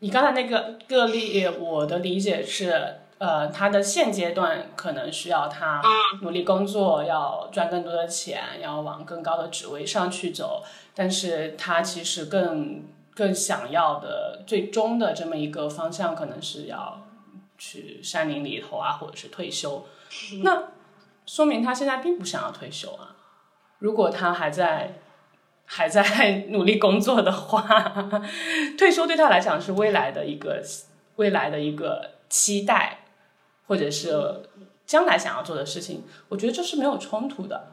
[0.00, 2.74] 你刚才那个个例，我的理解是，
[3.18, 5.82] 呃，他的现阶段可能需要他
[6.22, 10.62] 努力工作，要赚更多的钱，要往更高的职位上去走。
[10.94, 17.06] 但是他其实更更想要的最终的这么一个方向，可能是要
[17.58, 19.84] 去山林里头啊，或者是退休。
[20.42, 20.64] 那
[21.26, 23.16] 说明他现在并不想要退休啊。
[23.78, 25.00] 如果他还在
[25.64, 27.62] 还在 努力工作的话，
[28.78, 30.62] 退休对他来讲是未来的一个
[31.16, 32.98] 未来的一个期待，
[33.68, 34.42] 或者是
[34.84, 36.02] 将来想要做的事情。
[36.28, 37.68] 我觉得这是没有冲突的。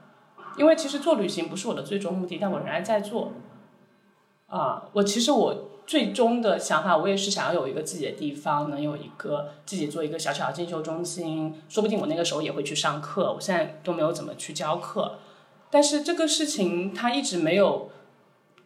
[0.58, 3.34] 因为其实做旅行不是我的最终目的，但我仍然在做。
[4.48, 11.62] 啊，我其实我最终的想法，我也是想要有一个自己的地方，能有一个自己做一个小小的进修中心。
[11.68, 15.16] 说不定我那个时候也会去上课，我现在都没有怎么去教课。
[15.70, 17.90] 但是这个事情它一直没有，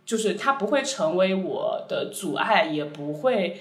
[0.05, 3.59] 就是它不会成为我的阻碍，也不会，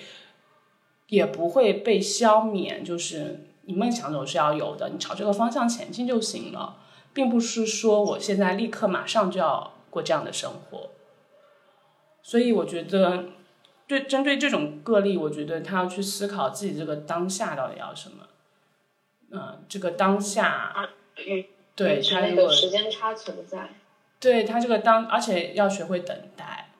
[1.06, 2.82] 也不会被消灭。
[2.82, 6.78] 就是你梦想总是要有的，你朝这个方向前进就行了。
[7.14, 10.90] 并不是说我现在立刻马上就要过这样的生活，
[12.22, 13.24] 所以我觉得，
[13.88, 18.26] 对针对这种个例，我觉得他要去思考自己这个当下到底要什么。
[19.30, 20.90] 嗯，这个当下，
[21.74, 23.70] 对他那个时间差存在，
[24.20, 26.70] 对他这个当，而且要学会等待，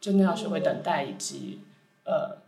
[0.00, 1.60] 真的要学会等待，以及
[2.04, 2.41] 呃，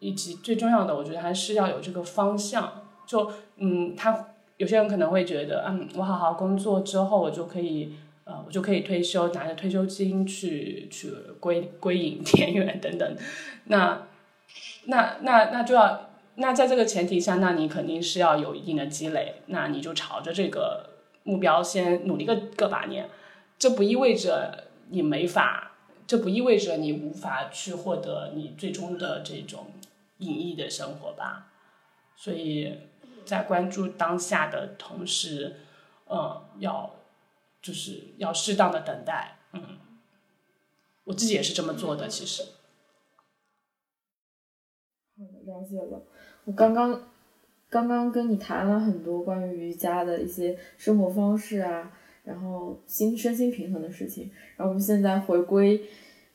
[0.00, 2.84] 以及最重要的，我觉得还是要有这个方向。
[3.06, 4.26] 就嗯，他。
[4.58, 7.92] 有些人可能会觉得，嗯，我好好工作之后，我就可以，
[8.24, 13.16] 呃，我就可以退休，拿着退休金去去归归隐田园等等。
[13.66, 14.08] 那
[14.86, 19.36] 那那那就要，那在这个前提下，那你肯定是要有一定的积累。
[19.46, 20.90] 那你就朝着这个
[21.22, 23.08] 目标先努力个个把年。
[23.60, 25.70] 这不意味着你没法，
[26.04, 29.66] 这不意味着你无法去获得你最终的这种
[30.18, 31.52] 隐逸的生活吧。
[32.16, 32.78] 所以。
[33.26, 35.54] 在关注当下的同时，
[36.08, 36.90] 嗯，要
[37.60, 39.76] 就是要适当的等待，嗯，
[41.04, 42.42] 我自己也是这么做的，其实。
[45.18, 46.02] 好，了解了。
[46.46, 47.10] 我刚刚
[47.68, 51.92] 刚刚跟你谈了很多关于瑜伽的一些生活方式啊，
[52.24, 54.32] 然后心身心平衡的事情。
[54.56, 55.86] 然后我们现在回归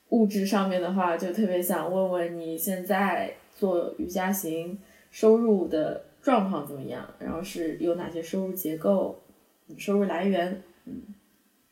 [0.09, 4.77] 物质上面的话，就特别想问问你现在做瑜伽行
[5.11, 6.05] 收入的。
[6.23, 7.05] 状况怎么样？
[7.19, 9.19] 然后是有哪些收入结构、
[9.77, 10.63] 收入来源？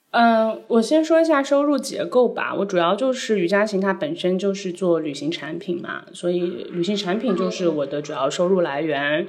[0.09, 2.53] 嗯，我先说一下收入结构吧。
[2.53, 9.25] 我主要就是瑜伽行，它本身就是做旅行产品嘛，所以旅行产品就是我的主要收入来源。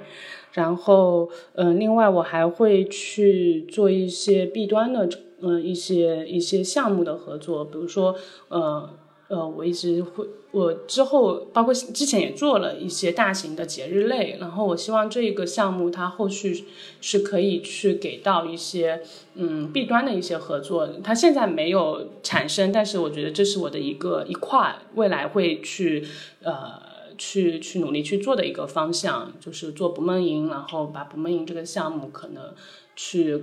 [0.54, 5.08] 然后，嗯，另外我还会去做一些弊端的，
[5.40, 8.16] 嗯，一些一些项目的合作，比如说，
[8.48, 8.90] 呃。
[9.32, 16.66] 呃，我一直会，我之后包括之前也做了一些大型的节日类，然后我希望这个项目它后续
[17.00, 19.00] 是可以去给到一些
[19.36, 26.06] 嗯弊端的一些合作，它现在没有产生，但是我觉得这是我的一个一块未来会去
[26.42, 26.82] 呃
[27.16, 32.52] 去去努力去做的一个方向，就是做不梦营，然后把不梦营这个项目可能
[32.94, 33.42] 去。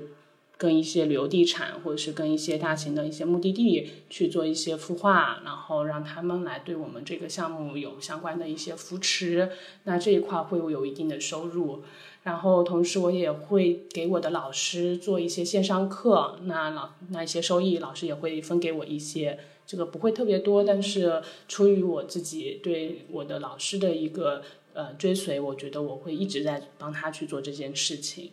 [0.60, 9.50] 跟一些旅游地产，或者是跟一些大型的一些目的地去做一些孵化，然后让他们来对我们这个项目有相关的一些扶持，
[9.86, 11.82] 那这一块会有一定的收入。
[12.24, 24.42] 然后同时我也会给我的老师做一些线上课，那老那一些收益，老师也会分给我一些这个不会特别多，但是出于我自己对我的老师的一个
[24.74, 28.32] 呃追随，我觉得我会一直在帮他去做这件事情。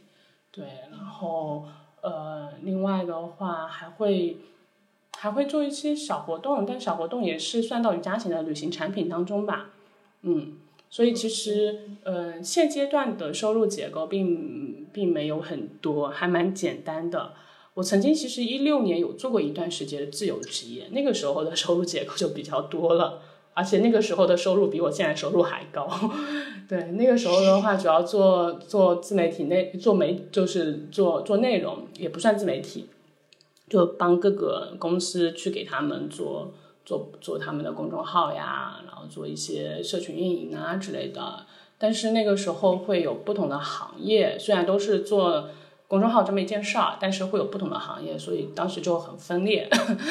[0.51, 1.64] 对，然后
[2.07, 4.36] 呃，另外的话还会
[5.16, 9.70] 还会做一些小活动，但小活动也是算到瑜伽型的旅行产品当中吧。
[10.22, 10.52] 嗯，
[10.88, 17.32] 所以其实呃现阶段的收入结构并并没有很多，还蛮简单的。
[17.74, 23.20] 我曾经其实一六年有做过一段时间的自由职业，那个时候的收入结构就比较多了，
[23.57, 25.88] 而且那个时候的收入比我现在收入还高。
[26.68, 32.86] 对，那个时候的话主要做做自媒体内做媒就是做做内容，也不算自媒体，
[33.66, 36.52] 就帮各个公司去给他们做
[36.84, 41.46] 做做他们的公众号呀，然后做一些社群运营啊之类的。
[41.78, 45.48] 但是那个时候会有不同的行业，虽然都是做。
[45.89, 49.68] 公众号这么一件事儿，但是会有不同的行业，所以当时就很分裂，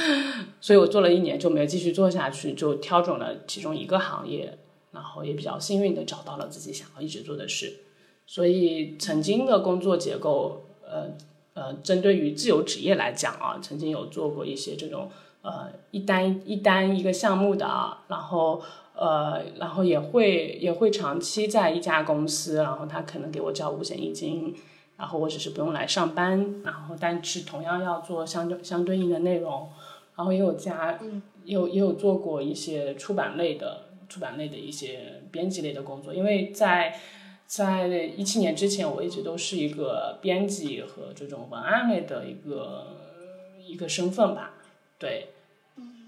[0.62, 4.58] 所以我做了一年就没有继续做下去，就挑准了其中一个行业，
[4.92, 7.82] 然后也比较幸运的找到了自己想要一直做的事。
[8.26, 11.10] 所以曾经的工作结构，呃
[11.54, 15.10] 呃，针对于自由职业来讲啊，曾经有做过一些这种
[15.42, 18.62] 呃一单一单一个项目的，然后
[18.96, 24.56] 呃然后也会也会长期在一家公司，然后他可能给我交五险一金。
[24.98, 29.70] 然后我只是不用来上班，然后但是同样要做相对相对应的内容，
[30.16, 30.98] 然后也有加，
[31.44, 36.98] 有也有做过一些出版类的出版类的一些编辑类的工作，因为在
[37.46, 42.88] 在一七年之前，我一直都是一个编辑和这种文案类的一个
[43.68, 44.54] 一个身份吧，
[44.98, 45.28] 对，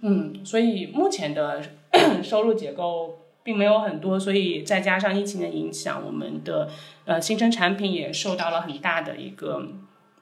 [0.01, 1.61] 嗯，所以目前的
[2.23, 3.19] 收入结构。
[3.47, 6.69] 并没有很多，所以再加上疫情的影响，我们的
[7.05, 9.65] 呃新生产品也受到了很大的一个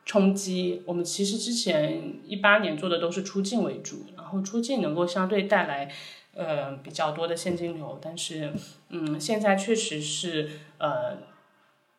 [0.05, 0.83] 冲击。
[0.85, 5.91] 我们其实之前一八年做的都是出境为主，然后出境能够相对带来
[6.35, 8.53] 呃比较多的现金流，但是
[8.89, 10.47] 嗯现在确实是
[10.77, 11.17] 呃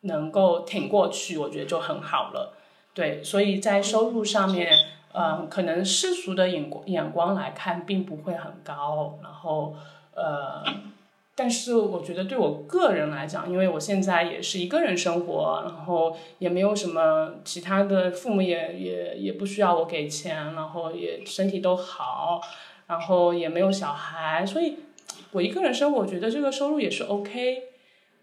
[0.03, 2.53] 能够挺过去，我觉得就很好了。
[2.93, 4.71] 对，所以在收入上面，
[5.11, 9.75] 嗯，可能世俗的眼光眼光来看，并不会很高，然后
[10.15, 10.63] 呃。
[11.39, 22.41] 但是我觉得对我个人来讲，因为我现在也是一个人生活，然后也没有什么其他的，父母也也也不需要我给钱，然后也身体都好，
[22.87, 24.77] 然后也没有小孩，所以
[25.31, 27.65] 我一个人生活，我觉得这个收入也是 OK。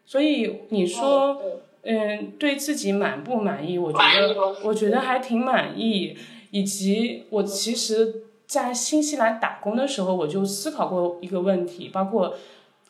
[0.05, 1.41] 所以你说，
[1.83, 3.79] 嗯，对自己满不满意？
[3.79, 6.17] 我觉得我觉得还挺满意。
[6.51, 12.35] 以及我其实，在新西兰打工的时候，我就思考过一个问题，包括。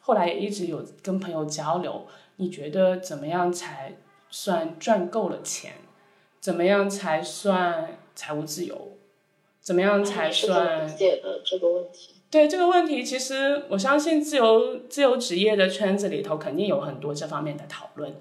[0.07, 3.96] 后来也一直有跟朋友交流，你觉得怎么样才
[4.28, 5.72] 算赚够了钱？
[6.40, 8.98] 怎么样才算财务自由？
[9.62, 10.86] 怎么样才算？
[10.86, 12.16] 解的这个问题。
[12.30, 18.14] 对这个问题，其实我相信自由自由职业的圈子里头肯定有很多这方面的讨论。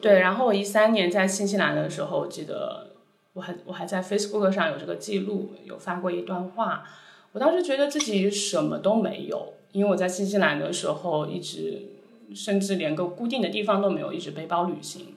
[0.00, 2.90] 对，然后我一三年在新西兰的时候，我记得
[3.34, 6.82] 我还我还在 Facebook 上有这个记录，有发过一段话。
[7.30, 9.54] 我当时觉得自己什么都没有。
[9.72, 11.82] 因为我在新西兰的时候，一直
[12.34, 15.14] 甚至连个固定的地方都没有，一直背包旅行，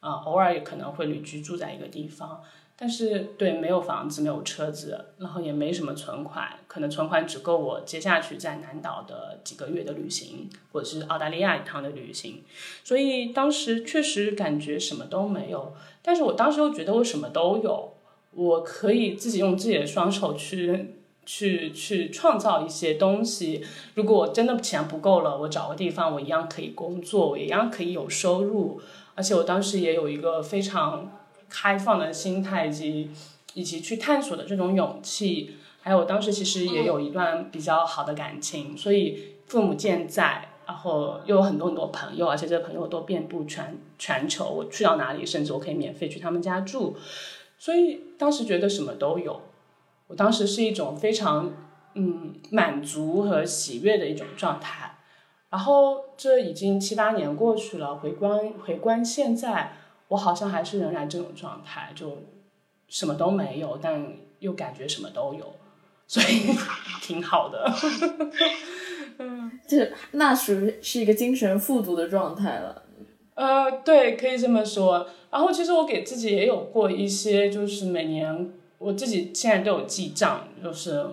[0.00, 2.42] 啊，偶尔也可能会旅居住在一个地方，
[2.76, 12.42] 但是对没有房子，没有车子，然后也没什么存款，可能存款只够我接下去在南岛的几个月的旅行，或者是澳大利亚一趟的旅行，
[12.84, 17.92] 所以当时确实感觉什么都没有，但是我当时又觉得我什么都有，
[18.32, 20.94] 我可以自己用自己的双手去。
[21.28, 23.62] 去去创造一些东西。
[23.94, 28.80] 如果我真的钱不够了，我找个地方，我一样可以工作，我一样可以有收入。
[29.14, 31.12] 而且我当时也有一个非常
[31.50, 33.10] 开放的心态，以及
[33.52, 35.56] 以及去探索的这种勇气。
[35.82, 44.48] 还有当时其实也有一段比较好的感情，所以父母健在，然后又有很多很多朋友，而且这些朋友都遍布全全球。
[44.48, 46.96] 我去到哪里，甚至我可以免费去他们家住。
[47.58, 49.42] 所以当时觉得什么都有。
[50.08, 51.52] 我当时是一种非常
[51.94, 54.96] 嗯满足和喜悦的一种状态，
[55.50, 59.72] 然后这已经七八年过去了，回观回观现在，
[60.08, 62.22] 我好像还是仍然这种状态，就
[62.88, 65.54] 什么都没有，但又感觉什么都有，
[66.06, 66.56] 所以
[67.02, 67.70] 挺好的。
[69.20, 72.84] 嗯，这那属于是一个精神富足的状态了。
[73.34, 75.06] 呃，对，可以这么说。
[75.30, 78.54] 然后其实我给自己也有过一些，就是每年。
[78.78, 81.04] 我自己现在都有记账，就是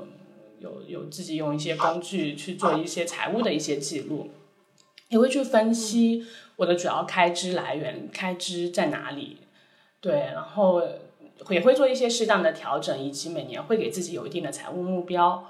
[0.60, 4.30] 有有自己用一些工具去做一些财务的一些记录，
[5.10, 6.26] 也会去分析
[6.58, 9.38] 我的主要开支来源，开支在哪里。
[10.00, 10.82] 对，然后
[11.50, 15.44] 也会做一些适当的调整，以及每年会给自己有一定的财务目标，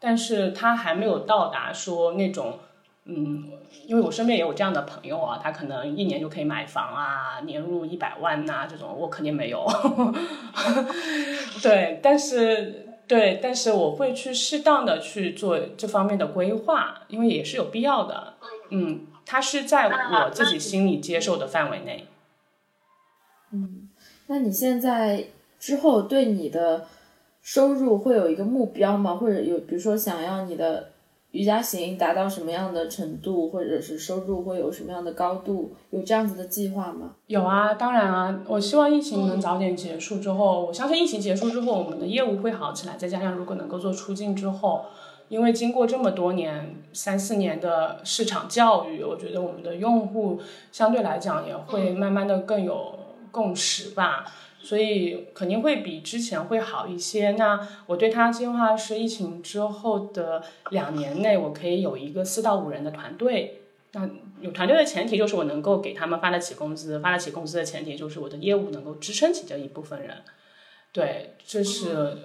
[0.00, 2.58] 但是他还没有到达说那种，
[3.04, 3.50] 嗯，
[3.86, 9.66] 因为我身边也有这样的朋友啊，他可能一年就可以买房啊，年入一百万呐，这种我肯定没有，
[11.62, 18.34] 对，但是对，但是我会去适当的去做这方面的规划，因为也是有必要的，
[18.70, 22.06] 嗯，它是在我自己心里接受的范围内。
[23.50, 23.88] 嗯，
[24.28, 25.24] 那你现在
[25.58, 26.86] 之后对你的
[27.42, 29.16] 收入会有一个目标吗？
[29.16, 30.91] 或者有，比如说想要你的
[31.32, 35.74] 瑜伽行达到什么样的程度，或者是收入会有什么样的高度？
[35.90, 37.16] 有这样子的计划吗？
[37.26, 42.96] 有啊，当然啊，我希望疫情能早点结束之后，我相信疫情结束之后，我们的业务会好起来。
[42.96, 44.84] 再加上如果能够做出境之后，
[45.28, 52.98] 因为经过这么多年三四年的市场教育，我觉得我们的用户相对来讲也会慢慢的更有。
[53.32, 54.26] 共识吧，
[54.62, 57.32] 所以肯定会比之前会好一些。
[57.32, 63.60] 那我对他计划是疫情之后的两年内，我可以有一个四到五人的团队。
[63.92, 64.08] 那
[64.40, 70.22] 有团队的前提就是我能够给他们发得起工资，发得起工资的前提就是我的业务能够支撑起这一部分人。
[70.92, 72.16] 对，这是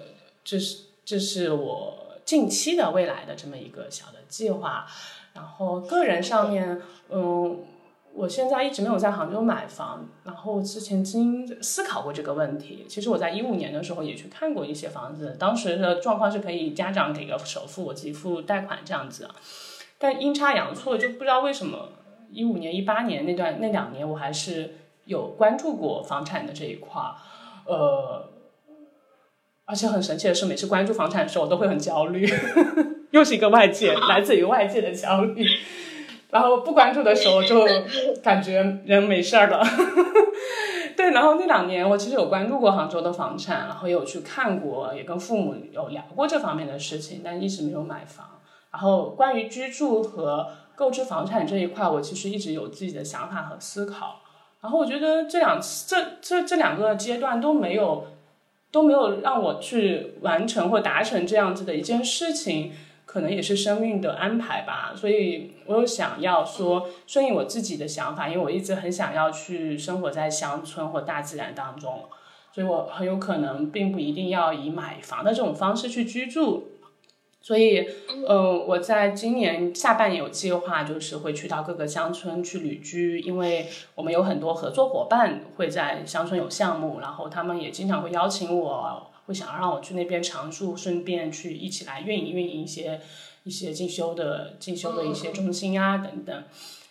[0.44, 4.86] 这是这是我近期的未来的这么一个小的计划。
[5.34, 6.80] 然后个人上面，
[7.10, 7.64] 嗯。
[8.18, 12.84] 我现在一直没有在杭州买房，然后之前经思考过这个问题。
[12.88, 19.28] 其实我在一五年的时候也去看过一些房子，当时的状况是可以家长给个首付，我自己付贷款这样子。
[19.98, 21.90] 但阴差阳错，就不知道为什么
[22.32, 27.14] 一五年、一八年那段那两年，我还是有关注过房产的这一块儿。
[27.66, 28.30] 呃，
[29.64, 32.28] 而且很神奇的是，每次关注房产的时候，我都会很焦虑，
[33.12, 35.46] 又是一个外界来自于外界的焦虑。
[36.30, 37.66] 然后不关注的时候就
[38.22, 39.64] 感觉人没事儿了，
[40.94, 41.10] 对。
[41.12, 48.26] 然后那两年我其实有关注过杭州的房产，然后也有去看过，也跟父母有聊过这方面的事情，但一直没有买房。
[48.70, 54.20] 然后关于居住和购置房产这一块，我其实一直有自己的想法和思考。
[54.60, 58.06] 然后我觉得这两这这这两个阶段都没有
[58.70, 62.72] 都没有让我去完成或达成这样子的一件事情。
[63.10, 72.04] 可能也是生命的安排吧，所以我有想要说顺应我自己的想法，因为我一直很想要去生活在乡村或大自然当中，
[72.52, 76.68] 所以我很有可能并不一定要以买房的这种方式去居住，
[77.40, 77.88] 所以，
[78.28, 89.07] 嗯，我在今年下半年有计划，就是会去到各个乡村去旅居，因为我们有很多合作伙伴会在乡村有项目，然后他们也经常会邀请我。
[89.28, 92.98] 会想要让我去那边常住，顺便去一起来运营运营一些
[93.44, 96.44] 一些进修的进修的一些中心啊等等，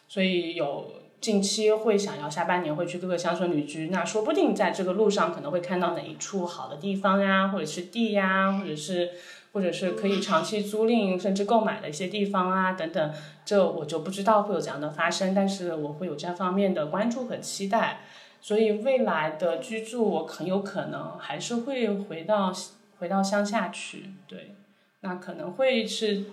[0.07, 9.09] 所以有近期会想要下半年会去各个乡村旅居，那说不定在这个路上可能会看到哪一处好的地方呀，或者是地呀，或者是
[9.53, 13.13] 或者是可以长期租赁甚至购买的一些地方啊等等，
[13.43, 18.01] 这我就不知道会有怎样的发生，但是我会有这方面的关注和期待。
[18.39, 22.53] 所以未来的居住，我很有可能还是会回到
[22.99, 24.11] 回到乡下去。
[24.25, 24.55] 对，
[25.01, 26.25] 那可能会是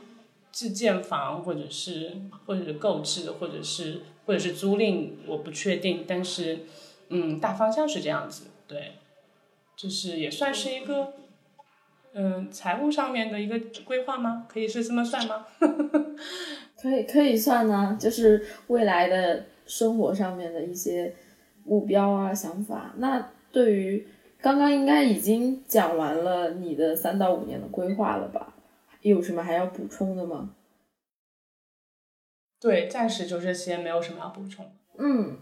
[0.52, 2.12] 自建房，或者是
[2.46, 6.04] 或者是购置，或者是或者是租赁，我不确定。
[6.06, 6.60] 但是，
[7.08, 8.44] 嗯，大方向是这样子。
[8.68, 8.92] 对，
[9.74, 11.14] 就是也算是一个，
[12.12, 14.46] 嗯，财务上面的一个规划吗？
[14.48, 15.46] 可以是这么算吗？
[16.80, 21.12] 可以可以算呢，就是未来的生活上面的一些。
[21.64, 22.92] 目标啊，想法。
[22.98, 24.06] 那对于
[24.40, 28.54] 刚刚应该已经讲完了你的三到五年的规划了吧？
[29.00, 30.54] 有什么还要补充的吗？
[32.60, 34.66] 对，暂时就这些，没有什么要补充。
[34.98, 35.36] 嗯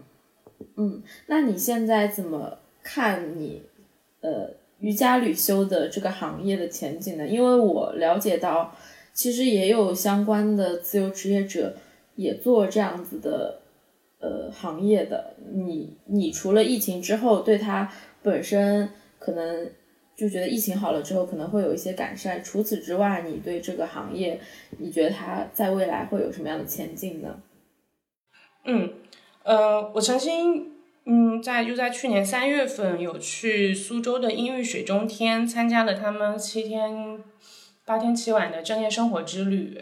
[0.75, 3.63] 嗯，那你现在怎么看你
[4.21, 4.49] 呃
[4.79, 7.27] 瑜伽旅修的这个行业的前景呢？
[7.27, 8.75] 因为我了解到，
[9.13, 11.75] 其实也有相关的自由职业者
[12.15, 13.62] 也做这样子的。
[14.23, 19.69] 呃，行业的你，你除了疫情之后，对它本身可能
[20.15, 22.41] 就觉得疫情好了之后可能会有一些改善。
[22.41, 24.39] 除此之外，你对这个行业，
[24.77, 27.41] 你觉得它在未来会有什么样的前景呢？
[28.63, 28.93] 嗯，
[29.43, 30.71] 呃，我曾经
[31.05, 37.21] 嗯，在就在去年三月份有去苏州的阴郁水中天参加了他们七天
[37.83, 39.77] 八天七晚的正念生活之旅，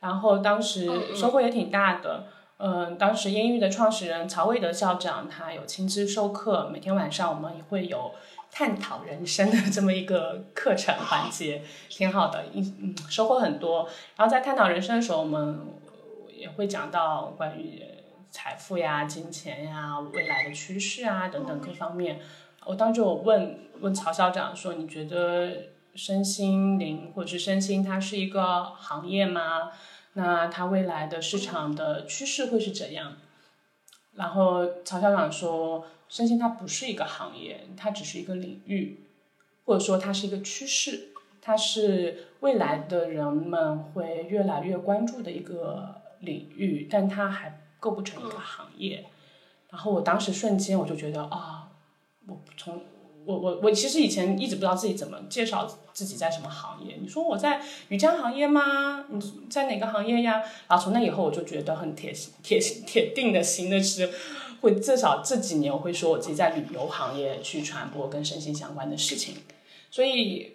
[0.00, 2.26] 然后当时收获也挺大的。
[2.26, 8.12] 嗯，嗯当时英语的创始人曹卫德校长他有亲自授课，每天晚上我们也会有
[8.50, 13.88] 探讨人生的这么一个课程环节，挺好的，嗯，收获很多。
[14.16, 15.60] 然后在探讨人生的时候，我们
[16.36, 17.82] 也会讲到关于
[18.30, 22.20] 财富呀、金钱呀、未来的趋势啊等等各方面。
[22.66, 25.52] 我当时我问问曹校长说，你觉得
[25.94, 29.70] 身心灵或者是身心它是一个行业吗？
[30.18, 33.16] 那它未来的市场的趋势会是怎样？
[34.16, 38.98] 然后曹校长说，身心它不是一个行业，它只是一个领域，
[39.64, 41.10] 或者说它是一个趋势，
[41.40, 49.06] 它是未来的人们会越来越关注的一个领域，但它还构不成一个行业。
[49.70, 51.70] 然后我当时瞬间我就觉得啊，
[52.26, 52.82] 我从
[53.28, 56.96] 我我我其实以前一直不知道自己怎么介绍自己在什么行业。
[56.98, 59.04] 你说我在瑜伽行业吗？
[59.10, 59.20] 你
[59.50, 60.42] 在哪个行业呀？
[60.66, 64.10] 然后从那以后我就觉得很铁心铁心铁定的心的是，
[64.62, 69.34] 会至少这几年我会说我自己在旅游行业去传播跟身心相关的事情。
[69.90, 70.54] 所以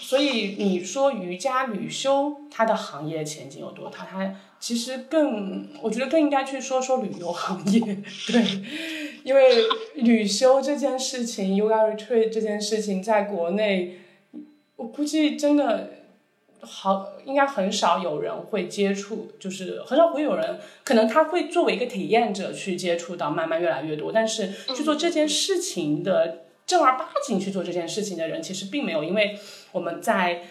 [0.00, 4.04] 所以你说瑜伽旅修它的行业前景有多大？
[4.10, 7.80] 它其实更我觉得更应该去说说旅游行业，
[8.30, 8.62] 对。
[9.24, 13.98] 因为旅修这件事情，Yoga Retreat 这件事情，在国内，
[14.76, 15.90] 我估计真的
[16.60, 24.12] 好，应该很少有人会接触，就是很少会有人，可能他会作为一个体验者去接触到，慢慢越来越多。
[24.12, 29.36] 但是去做这件事情的正儿八经去做这件事情的人，其实并没有，因为
[29.72, 30.42] 我们在。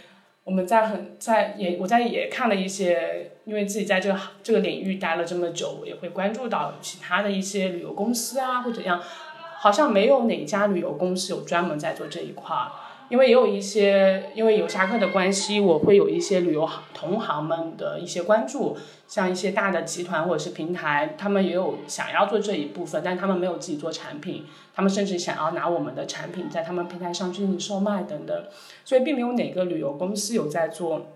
[0.43, 9.01] 我们在很在也我在也看了一些，因为自己在这个这个领域待了这么久，我也会关注到其他的一些旅游公司啊或者样，
[9.59, 12.71] 好像没有哪家旅游公司有专门在做这一块儿。
[13.11, 28.45] 因为也有一些，因为有侠客的关系，我会有一些旅游行同行们的一些关注，像一些大的集团或者是平台，他们也有想要做这一部分，但他们没有自己做产品，他们甚至想要拿我们的产品在他们平台上进行售卖等等，
[28.85, 31.07] 所以并没有哪个旅游公司有在做，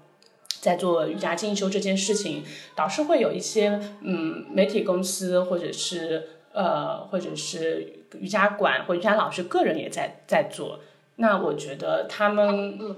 [0.59, 2.43] 在做瑜伽进修这件事情，
[2.75, 10.81] 倒是会有一些嗯媒体公司或者是呃或者是瑜伽馆或瑜伽老师个人也在在做。
[11.17, 12.95] 那我觉得他们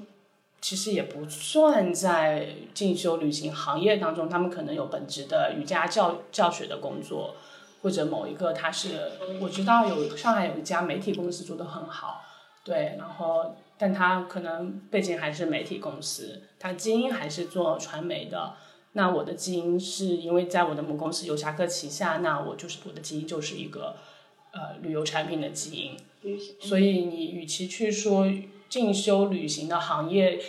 [0.59, 7.35] 其实也不算在进修旅行行业当中，他们可能有本职的瑜伽教教学的工作，
[7.81, 12.21] 或者某一个他是我知道有上海有一家媒体公司做的很好，
[12.63, 18.53] 对，然后但他可能背景还是媒体公司，他基因还是做传媒的。
[18.93, 23.95] 那我的基因是因为在我的母公司游侠客旗下，那我就是我的基因就是一个
[24.57, 25.91] 呃旅游产品的基因。
[26.59, 28.27] 所以你与其去说
[28.67, 30.39] 进修旅行的行业，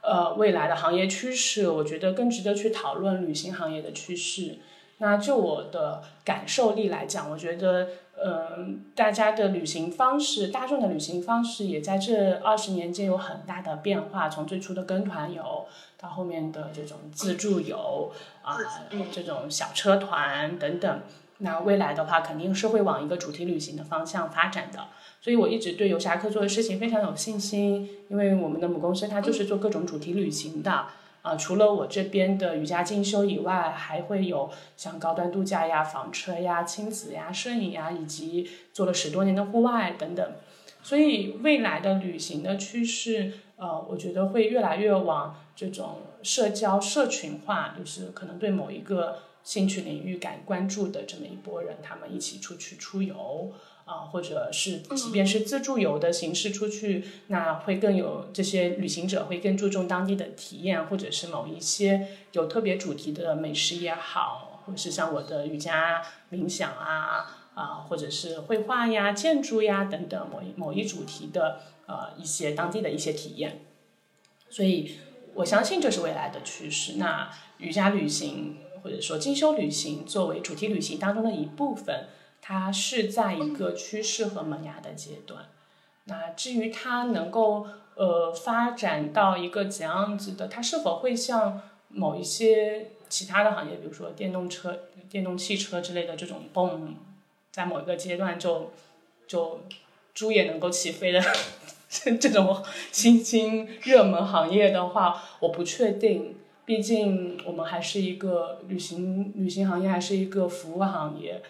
[0.00, 4.58] 呃，未来的行业趋势，我觉得更值得去讨论旅行行业的趋势。
[5.00, 7.88] 那就我的感受力来讲，我觉得，
[8.20, 14.28] 嗯，大家的旅行方式，大众的旅行方式也在这二十年间有很大的变化。
[14.28, 15.66] 从最初的跟团游，
[15.96, 18.10] 到后面的这种自助游，
[18.42, 18.58] 啊，
[19.12, 21.00] 这种小车团等等。
[21.38, 24.88] 那未来的话，肯定是会往一个主题旅行的方向发展的。
[25.20, 30.86] 所以我一直对游侠客做的事情非常有信心，因为我们的母公司它就是做各种主题旅行的。
[31.22, 40.32] 啊，除了我这边的瑜伽进修以外，还会有像高端度假呀、房车呀、亲子呀、摄影呀，以及做了十多年的户外等等。
[40.80, 53.52] 所以未来的旅行的趋势，呃，我觉得会越来越往这种社交社群化，就是可能对某一个兴趣领域感关注的这么一波人，他们一起出去出游。
[53.88, 73.62] 啊，或者是即便是自助游的形式出去，那会更有这些旅行者会更注重当地的体验，或者是某一些有特别主题的美食也好，或者是像我的瑜伽冥想啊啊，或者是绘画呀、建筑呀等等某一某一主题的呃一些当地的一些体验。
[74.50, 74.98] 所以
[75.32, 76.98] 我相信这是未来的趋势。
[76.98, 78.58] 那瑜伽旅行
[78.88, 82.06] 或者说进修旅行作为主题旅行当中的一部分。
[82.40, 85.50] 它是在一个趋势和萌芽的阶段，
[86.04, 96.96] 那至于它能够呃发展到一个怎样子的，它是否会像某一些其他的行业，比如说电动车、电动汽车之类的这种蹦，
[97.50, 98.72] 在某一个阶段就
[99.26, 99.60] 就
[100.14, 101.20] 猪也能够起飞的
[102.18, 106.37] 这种新兴热门行业的话，我不确定，
[106.68, 111.40] 毕竟我们还是一个旅行旅行行业，还是一个服务行业。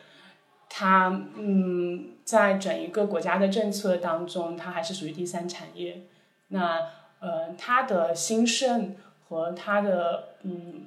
[0.70, 6.02] 它嗯，在整一个国家的政策当中，它还是属于第三产业。
[6.50, 6.78] 那
[7.18, 8.94] 呃，它的兴盛
[9.28, 10.86] 和它的嗯，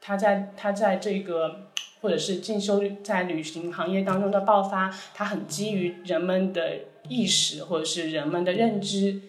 [0.00, 1.62] 它在它在这个
[2.00, 9.20] 或者是进修在旅行行业当中的爆发，它很基于人们的意识或者是人们的认知。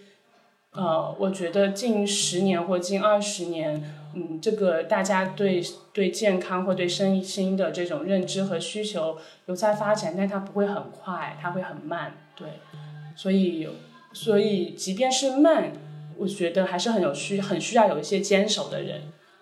[0.73, 3.81] 呃，我觉得近十年或近二十年，
[4.15, 5.61] 嗯，这个大家对
[5.91, 12.47] 对健康或对身心的这种认知和需求有在发展，但它不会很快，它会很慢，对。
[13.17, 13.67] 所以，
[14.13, 15.71] 所以即便是慢，
[16.17, 19.01] 我觉得还是很有需很需要有一些坚守的人。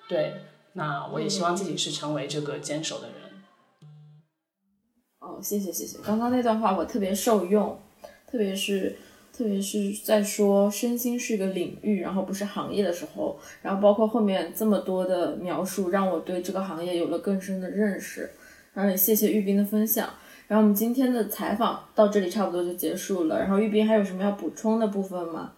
[0.09, 0.33] 对，
[0.73, 3.15] 那我也希望自己是成为这个坚守的人。
[5.19, 7.79] 哦，谢谢谢谢，刚刚那段话我特别受用，
[8.27, 8.97] 特别是
[9.35, 18.29] 特别是在说身心是一个领域，然后不是行业的时候，然后包括后面这么多的描述，让我对这个行业有了更深的认识。
[18.73, 20.07] 然后也谢谢玉斌的分享。
[20.47, 23.39] 然后我们今天的采访到这里差不多就结束了。
[23.39, 25.53] 然后玉斌还有什么要补充的部分吗？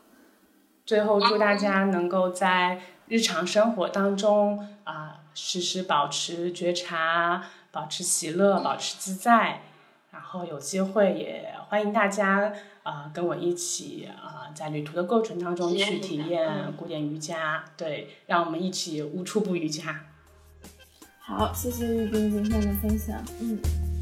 [0.86, 9.62] 最后祝大家能够在日常生活当中啊，时时保持觉察，保持喜乐，保持自在。
[10.16, 12.54] 然后有机会也欢迎大家
[12.84, 17.66] 啊，跟我一起啊，在旅途的过程当中去体验古典瑜伽。
[17.76, 20.06] 对，让我们一起无处不瑜伽。
[21.20, 23.22] 好，谢谢玉斌今天的分享。
[23.42, 23.95] 嗯。